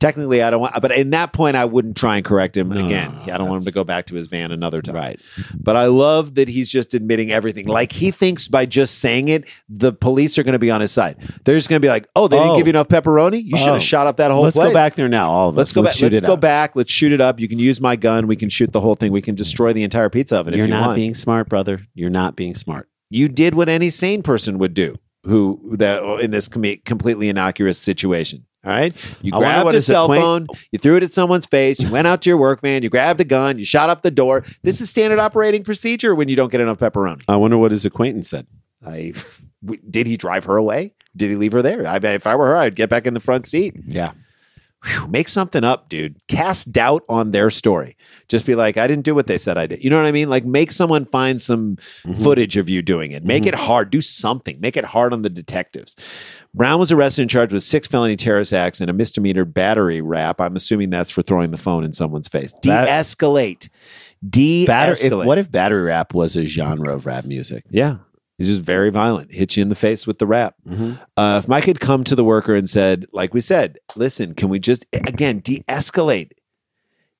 Technically, 0.00 0.42
I 0.42 0.50
don't 0.50 0.60
want, 0.60 0.80
but 0.80 0.92
in 0.92 1.10
that 1.10 1.32
point, 1.32 1.56
I 1.56 1.64
wouldn't 1.64 1.96
try 1.96 2.14
and 2.16 2.24
correct 2.24 2.56
him 2.56 2.68
No, 2.68 2.86
again. 2.86 3.10
no, 3.18 3.24
no, 3.26 3.34
I 3.34 3.36
don't 3.38 3.48
want 3.48 3.62
him 3.62 3.66
to 3.66 3.72
go 3.72 3.82
back 3.82 4.06
to 4.06 4.14
his 4.14 4.28
van 4.28 4.52
another 4.52 4.80
time. 4.80 4.94
right. 4.94 5.20
But 5.58 5.74
I 5.74 5.86
love 5.86 6.36
that 6.36 6.46
he's 6.46 6.68
just 6.70 6.94
admitting 6.94 7.32
everything. 7.32 7.66
Like 7.66 7.90
he 7.90 8.12
thinks 8.12 8.46
by 8.46 8.64
just 8.64 9.00
saying 9.00 9.28
it, 9.28 9.44
the 9.68 9.92
police 9.92 10.38
are 10.38 10.44
going 10.44 10.52
to 10.52 10.58
be 10.60 10.70
on 10.70 10.80
his 10.80 10.92
side. 10.92 11.16
They're 11.44 11.56
just 11.56 11.68
going 11.68 11.80
to 11.82 11.84
be 11.84 11.90
like, 11.90 12.06
"Oh, 12.14 12.28
they 12.28 12.36
didn't 12.36 12.50
Oh. 12.52 12.56
give 12.58 12.68
you 12.68 12.72
oh. 12.74 12.78
enough 12.78 12.88
pepperoni. 12.88 13.42
You 13.44 13.56
should 13.56 13.70
Oh. 13.70 13.72
have 13.72 13.82
shot 13.82 14.06
up 14.06 14.18
that 14.18 14.30
whole 14.30 14.42
Let's 14.44 14.56
place." 14.56 14.68
go 14.68 14.74
back 14.74 14.94
there 14.94 15.08
now. 15.08 15.30
All 15.30 15.48
of 15.48 15.54
us. 15.56 15.58
Let's 15.58 15.70
us. 15.70 15.74
go 15.74 15.82
back. 15.82 15.92
shoot 15.94 16.12
Let's 16.12 16.22
it 16.22 16.26
go 16.26 16.34
up. 16.34 16.40
back. 16.40 16.76
Let's 16.76 16.92
shoot 16.92 17.10
it 17.10 17.20
up. 17.20 17.40
You 17.40 17.48
can 17.48 17.58
use 17.58 17.80
my 17.80 17.96
gun. 17.96 18.28
We 18.28 18.36
can 18.36 18.50
shoot 18.50 18.70
the 18.72 18.80
whole 18.80 18.94
thing. 18.94 19.10
We 19.10 19.20
can 19.20 19.34
destroy 19.34 19.72
the 19.72 19.82
entire 19.82 20.08
pizza 20.10 20.36
oven 20.36 20.54
You're 20.54 20.66
if 20.66 20.68
you 20.68 20.74
not 20.74 20.86
want. 20.88 20.96
being 20.96 21.14
smart, 21.14 21.48
brother. 21.48 21.80
You're 21.94 22.08
not 22.10 22.36
being 22.36 22.54
smart. 22.54 22.88
you 23.10 23.28
did 23.28 23.54
what 23.56 23.68
any 23.68 23.90
sane 23.90 24.22
person 24.22 24.58
would 24.58 24.74
do. 24.74 24.94
Who 25.24 25.74
that 25.78 26.02
in 26.20 26.30
this 26.30 26.46
com- 26.46 26.62
completely 26.84 27.28
innocuous 27.28 27.78
situation. 27.78 28.44
All 28.68 28.74
right, 28.74 28.94
you 29.22 29.32
I 29.34 29.38
grabbed 29.38 29.64
a 29.74 29.80
cell 29.80 30.08
phone, 30.20 30.46
you 30.72 30.78
threw 30.78 30.96
it 30.96 31.02
at 31.02 31.10
someone's 31.10 31.46
face, 31.46 31.80
you 31.80 31.90
went 31.90 32.06
out 32.06 32.20
to 32.22 32.28
your 32.30 32.36
work 32.36 32.60
van, 32.60 32.82
you 32.82 32.90
grabbed 32.90 33.18
a 33.18 33.24
gun, 33.24 33.58
you 33.58 33.64
shot 33.64 33.88
up 33.88 34.02
the 34.02 34.10
door. 34.10 34.44
This 34.62 34.82
is 34.82 34.90
standard 34.90 35.18
operating 35.18 35.64
procedure 35.64 36.14
when 36.14 36.28
you 36.28 36.36
don't 36.36 36.52
get 36.52 36.60
enough 36.60 36.78
pepperoni. 36.78 37.22
I 37.28 37.36
wonder 37.36 37.56
what 37.56 37.70
his 37.70 37.86
acquaintance 37.86 38.28
said. 38.28 38.46
I 38.86 39.14
w- 39.64 39.80
did 39.88 40.06
he 40.06 40.18
drive 40.18 40.44
her 40.44 40.56
away? 40.58 40.92
Did 41.16 41.30
he 41.30 41.36
leave 41.36 41.52
her 41.52 41.62
there? 41.62 41.86
I, 41.86 41.96
if 41.96 42.26
I 42.26 42.36
were 42.36 42.48
her, 42.48 42.56
I'd 42.56 42.76
get 42.76 42.90
back 42.90 43.06
in 43.06 43.14
the 43.14 43.20
front 43.20 43.46
seat. 43.46 43.74
Yeah. 43.86 44.12
Whew, 44.84 45.08
make 45.08 45.28
something 45.28 45.64
up, 45.64 45.88
dude. 45.88 46.16
Cast 46.28 46.70
doubt 46.70 47.02
on 47.08 47.32
their 47.32 47.50
story. 47.50 47.96
Just 48.28 48.46
be 48.46 48.54
like, 48.54 48.76
I 48.76 48.86
didn't 48.86 49.04
do 49.04 49.14
what 49.14 49.26
they 49.26 49.36
said 49.36 49.58
I 49.58 49.66
did. 49.66 49.82
You 49.82 49.90
know 49.90 49.96
what 49.96 50.06
I 50.06 50.12
mean? 50.12 50.30
Like, 50.30 50.44
make 50.44 50.70
someone 50.70 51.04
find 51.06 51.40
some 51.40 51.76
mm-hmm. 51.76 52.12
footage 52.12 52.56
of 52.56 52.68
you 52.68 52.80
doing 52.80 53.10
it. 53.10 53.24
Make 53.24 53.42
mm-hmm. 53.42 53.48
it 53.48 53.54
hard. 53.54 53.90
Do 53.90 54.00
something. 54.00 54.60
Make 54.60 54.76
it 54.76 54.84
hard 54.84 55.12
on 55.12 55.22
the 55.22 55.30
detectives. 55.30 55.96
Brown 56.54 56.78
was 56.78 56.92
arrested 56.92 57.22
and 57.22 57.30
charged 57.30 57.52
with 57.52 57.64
six 57.64 57.88
felony 57.88 58.16
terrorist 58.16 58.52
acts 58.52 58.80
and 58.80 58.88
a 58.88 58.92
misdemeanor 58.92 59.44
battery 59.44 60.00
rap. 60.00 60.40
I'm 60.40 60.54
assuming 60.54 60.90
that's 60.90 61.10
for 61.10 61.22
throwing 61.22 61.50
the 61.50 61.58
phone 61.58 61.82
in 61.82 61.92
someone's 61.92 62.28
face. 62.28 62.52
De-escalate. 62.62 63.68
De-escalate. 64.28 65.26
What 65.26 65.38
if 65.38 65.50
battery 65.50 65.82
rap 65.82 66.14
was 66.14 66.36
a 66.36 66.44
genre 66.44 66.94
of 66.94 67.04
rap 67.04 67.24
music? 67.24 67.64
Yeah. 67.68 67.96
He's 68.38 68.48
just 68.48 68.62
very 68.62 68.90
violent. 68.90 69.34
Hits 69.34 69.56
you 69.56 69.62
in 69.62 69.68
the 69.68 69.74
face 69.74 70.06
with 70.06 70.20
the 70.20 70.26
rap. 70.26 70.54
Mm-hmm. 70.66 70.94
Uh, 71.16 71.40
if 71.42 71.48
Mike 71.48 71.64
had 71.64 71.80
come 71.80 72.04
to 72.04 72.14
the 72.14 72.24
worker 72.24 72.54
and 72.54 72.70
said, 72.70 73.06
like 73.12 73.34
we 73.34 73.40
said, 73.40 73.78
listen, 73.96 74.34
can 74.34 74.48
we 74.48 74.60
just 74.60 74.86
again 74.92 75.40
de-escalate? 75.40 76.30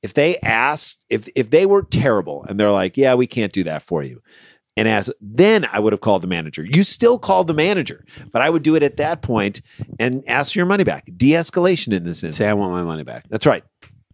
If 0.00 0.14
they 0.14 0.38
asked, 0.38 1.04
if 1.10 1.28
if 1.34 1.50
they 1.50 1.66
were 1.66 1.82
terrible 1.82 2.44
and 2.48 2.58
they're 2.58 2.70
like, 2.70 2.96
yeah, 2.96 3.14
we 3.14 3.26
can't 3.26 3.52
do 3.52 3.64
that 3.64 3.82
for 3.82 4.04
you, 4.04 4.22
and 4.76 4.86
as 4.86 5.10
then 5.20 5.66
I 5.72 5.80
would 5.80 5.92
have 5.92 6.00
called 6.00 6.22
the 6.22 6.28
manager. 6.28 6.64
You 6.64 6.84
still 6.84 7.18
called 7.18 7.48
the 7.48 7.54
manager, 7.54 8.04
but 8.32 8.40
I 8.40 8.48
would 8.48 8.62
do 8.62 8.76
it 8.76 8.84
at 8.84 8.96
that 8.98 9.20
point 9.20 9.60
and 9.98 10.22
ask 10.28 10.52
for 10.52 10.60
your 10.60 10.66
money 10.66 10.84
back. 10.84 11.10
De-escalation 11.16 11.92
in 11.92 12.04
this 12.04 12.22
instance. 12.22 12.36
Say, 12.36 12.48
I 12.48 12.54
want 12.54 12.70
my 12.70 12.84
money 12.84 13.02
back. 13.02 13.24
That's 13.28 13.44
right. 13.44 13.64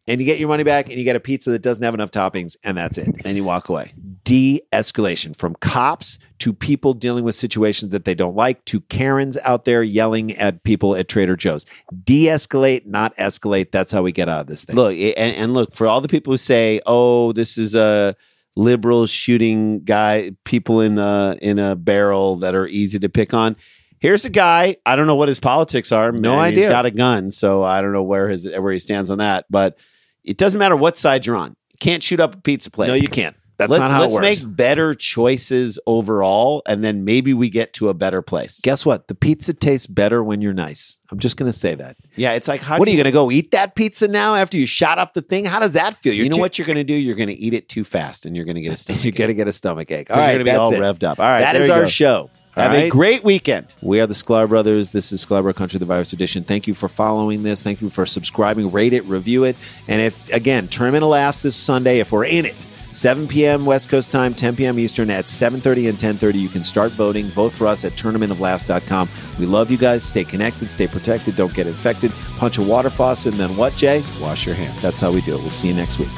And 0.06 0.20
you 0.20 0.26
get 0.26 0.38
your 0.38 0.48
money 0.48 0.64
back, 0.64 0.88
and 0.88 0.98
you 0.98 1.04
get 1.04 1.16
a 1.16 1.20
pizza 1.20 1.50
that 1.50 1.62
doesn't 1.62 1.82
have 1.82 1.94
enough 1.94 2.10
toppings, 2.10 2.56
and 2.64 2.76
that's 2.78 2.96
it 2.96 3.08
And 3.26 3.36
you 3.36 3.44
walk 3.44 3.68
away. 3.68 3.92
De 4.24 4.60
escalation 4.72 5.36
from 5.36 5.54
cops 5.60 6.18
to 6.38 6.52
people 6.52 6.94
dealing 6.94 7.24
with 7.24 7.34
situations 7.34 7.92
that 7.92 8.04
they 8.04 8.14
don't 8.14 8.34
like 8.34 8.64
to 8.64 8.80
Karens 8.80 9.36
out 9.44 9.64
there 9.64 9.82
yelling 9.82 10.32
at 10.32 10.64
people 10.64 10.96
at 10.96 11.08
Trader 11.08 11.36
Joe's. 11.36 11.64
De 12.04 12.26
escalate, 12.26 12.86
not 12.86 13.14
escalate. 13.16 13.70
That's 13.70 13.92
how 13.92 14.02
we 14.02 14.12
get 14.12 14.28
out 14.28 14.40
of 14.40 14.46
this 14.46 14.64
thing. 14.64 14.76
Look, 14.76 14.94
and, 14.94 15.36
and 15.36 15.54
look, 15.54 15.72
for 15.72 15.86
all 15.86 16.00
the 16.00 16.08
people 16.08 16.32
who 16.32 16.38
say, 16.38 16.80
oh, 16.86 17.32
this 17.32 17.56
is 17.58 17.74
a 17.74 18.16
liberal 18.56 19.06
shooting 19.06 19.84
guy, 19.84 20.32
people 20.44 20.80
in 20.80 20.94
the 20.94 21.38
in 21.42 21.58
a 21.58 21.76
barrel 21.76 22.36
that 22.36 22.54
are 22.54 22.66
easy 22.66 22.98
to 22.98 23.08
pick 23.08 23.34
on. 23.34 23.56
Here's 23.98 24.24
a 24.24 24.30
guy. 24.30 24.76
I 24.84 24.96
don't 24.96 25.06
know 25.06 25.14
what 25.14 25.28
his 25.28 25.40
politics 25.40 25.90
are. 25.90 26.12
No 26.12 26.38
idea. 26.38 26.64
He's 26.64 26.70
got 26.70 26.84
a 26.84 26.90
gun, 26.90 27.30
so 27.30 27.62
I 27.62 27.80
don't 27.80 27.92
know 27.92 28.02
where 28.02 28.28
his 28.28 28.50
where 28.50 28.72
he 28.72 28.78
stands 28.78 29.10
on 29.10 29.18
that. 29.18 29.46
But 29.48 29.78
it 30.22 30.36
doesn't 30.36 30.58
matter 30.58 30.76
what 30.76 30.98
side 30.98 31.24
you're 31.26 31.36
on. 31.36 31.56
You 31.70 31.78
can't 31.80 32.02
shoot 32.02 32.20
up 32.20 32.34
a 32.34 32.40
pizza 32.40 32.70
place. 32.70 32.88
no, 32.88 32.94
you 32.94 33.08
can't. 33.08 33.34
That's 33.56 33.70
Let- 33.70 33.78
not 33.78 33.90
how 33.92 34.02
it 34.02 34.10
works. 34.10 34.14
let's 34.22 34.44
make 34.44 34.56
better 34.56 34.94
choices 34.96 35.78
overall, 35.86 36.62
and 36.66 36.82
then 36.82 37.04
maybe 37.04 37.32
we 37.32 37.48
get 37.50 37.72
to 37.74 37.88
a 37.88 37.94
better 37.94 38.20
place. 38.20 38.60
Guess 38.62 38.84
what? 38.84 39.06
The 39.08 39.14
pizza 39.14 39.54
tastes 39.54 39.86
better 39.86 40.24
when 40.24 40.40
you're 40.40 40.52
nice. 40.52 40.98
I'm 41.10 41.18
just 41.20 41.36
going 41.36 41.50
to 41.50 41.56
say 41.56 41.74
that. 41.76 41.96
yeah, 42.16 42.32
it's 42.32 42.48
like 42.48 42.60
how 42.60 42.78
what 42.78 42.88
are 42.88 42.90
you 42.90 42.96
going 42.96 43.04
to 43.04 43.12
go 43.12 43.30
eat 43.30 43.52
that 43.52 43.74
pizza 43.76 44.08
now 44.08 44.34
after 44.34 44.56
you 44.56 44.66
shot 44.66 44.98
up 44.98 45.14
the 45.14 45.22
thing? 45.22 45.44
How 45.44 45.60
does 45.60 45.74
that 45.74 45.96
feel? 45.98 46.12
You 46.14 46.28
know 46.28 46.36
too- 46.36 46.40
what 46.40 46.58
you're 46.58 46.66
going 46.66 46.76
to 46.76 46.84
do? 46.84 46.94
You're 46.94 47.14
going 47.16 47.28
to 47.28 47.34
eat 47.38 47.54
it 47.54 47.68
too 47.68 47.84
fast, 47.84 48.26
and 48.26 48.34
you're 48.34 48.44
going 48.44 48.56
to 48.56 48.60
get 48.62 48.72
a 48.72 48.76
stomach. 48.78 49.04
You're 49.04 49.12
going 49.12 49.28
to 49.28 49.34
get 49.34 49.46
a 49.48 49.52
stomach 49.52 49.90
ache. 49.90 50.10
All 50.10 50.16
right, 50.16 50.22
right, 50.22 50.28
you're 50.30 50.38
going 50.44 50.46
to 50.46 50.52
be 50.52 50.56
all 50.56 50.72
it. 50.74 50.78
revved 50.80 51.04
up. 51.04 51.20
All 51.20 51.24
right, 51.26 51.40
That 51.40 51.56
is 51.56 51.68
our 51.70 51.82
go. 51.82 51.86
show. 51.86 52.30
Have 52.56 52.70
All 52.70 52.76
a 52.78 52.88
great 52.88 53.24
weekend. 53.24 53.74
We 53.82 54.00
are 54.00 54.06
the 54.06 54.14
Sklar 54.14 54.48
Brothers. 54.48 54.90
This 54.90 55.10
is 55.10 55.24
Sklarbro 55.26 55.54
Country, 55.56 55.78
the 55.80 55.86
virus 55.86 56.12
edition. 56.12 56.44
Thank 56.44 56.68
you 56.68 56.74
for 56.74 56.88
following 56.88 57.42
this. 57.42 57.62
Thank 57.64 57.80
you 57.82 57.90
for 57.90 58.06
subscribing, 58.06 58.70
rate 58.70 58.92
it, 58.92 59.04
review 59.06 59.42
it. 59.42 59.56
And 59.88 60.00
if, 60.00 60.32
again, 60.32 60.68
tournament 60.68 61.04
last 61.04 61.42
this 61.42 61.56
Sunday, 61.56 61.98
if 61.98 62.12
we're 62.12 62.26
in 62.26 62.44
it, 62.46 62.54
7 62.94 63.26
p.m. 63.26 63.66
West 63.66 63.88
Coast 63.88 64.12
time, 64.12 64.34
10 64.34 64.54
p.m. 64.54 64.78
Eastern 64.78 65.10
at 65.10 65.24
7.30 65.24 65.88
and 65.88 65.98
10.30. 65.98 66.34
You 66.40 66.48
can 66.48 66.62
start 66.62 66.92
voting. 66.92 67.26
Vote 67.26 67.52
for 67.52 67.66
us 67.66 67.84
at 67.84 67.92
tournamentoflaughs.com. 67.92 69.08
We 69.40 69.46
love 69.46 69.68
you 69.68 69.76
guys. 69.76 70.04
Stay 70.04 70.22
connected. 70.22 70.70
Stay 70.70 70.86
protected. 70.86 71.34
Don't 71.34 71.52
get 71.52 71.66
infected. 71.66 72.12
Punch 72.38 72.58
a 72.58 72.62
water 72.62 72.90
faucet. 72.90 73.32
And 73.32 73.40
then 73.40 73.56
what, 73.56 73.74
Jay? 73.74 74.04
Wash 74.20 74.46
your 74.46 74.54
hands. 74.54 74.80
That's 74.80 75.00
how 75.00 75.10
we 75.10 75.22
do 75.22 75.34
it. 75.34 75.40
We'll 75.40 75.50
see 75.50 75.66
you 75.68 75.74
next 75.74 75.98
week. 75.98 76.08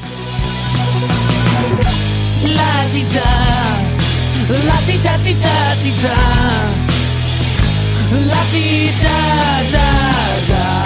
La 2.44 2.88
ti 8.50 9.00
da, 9.72 10.86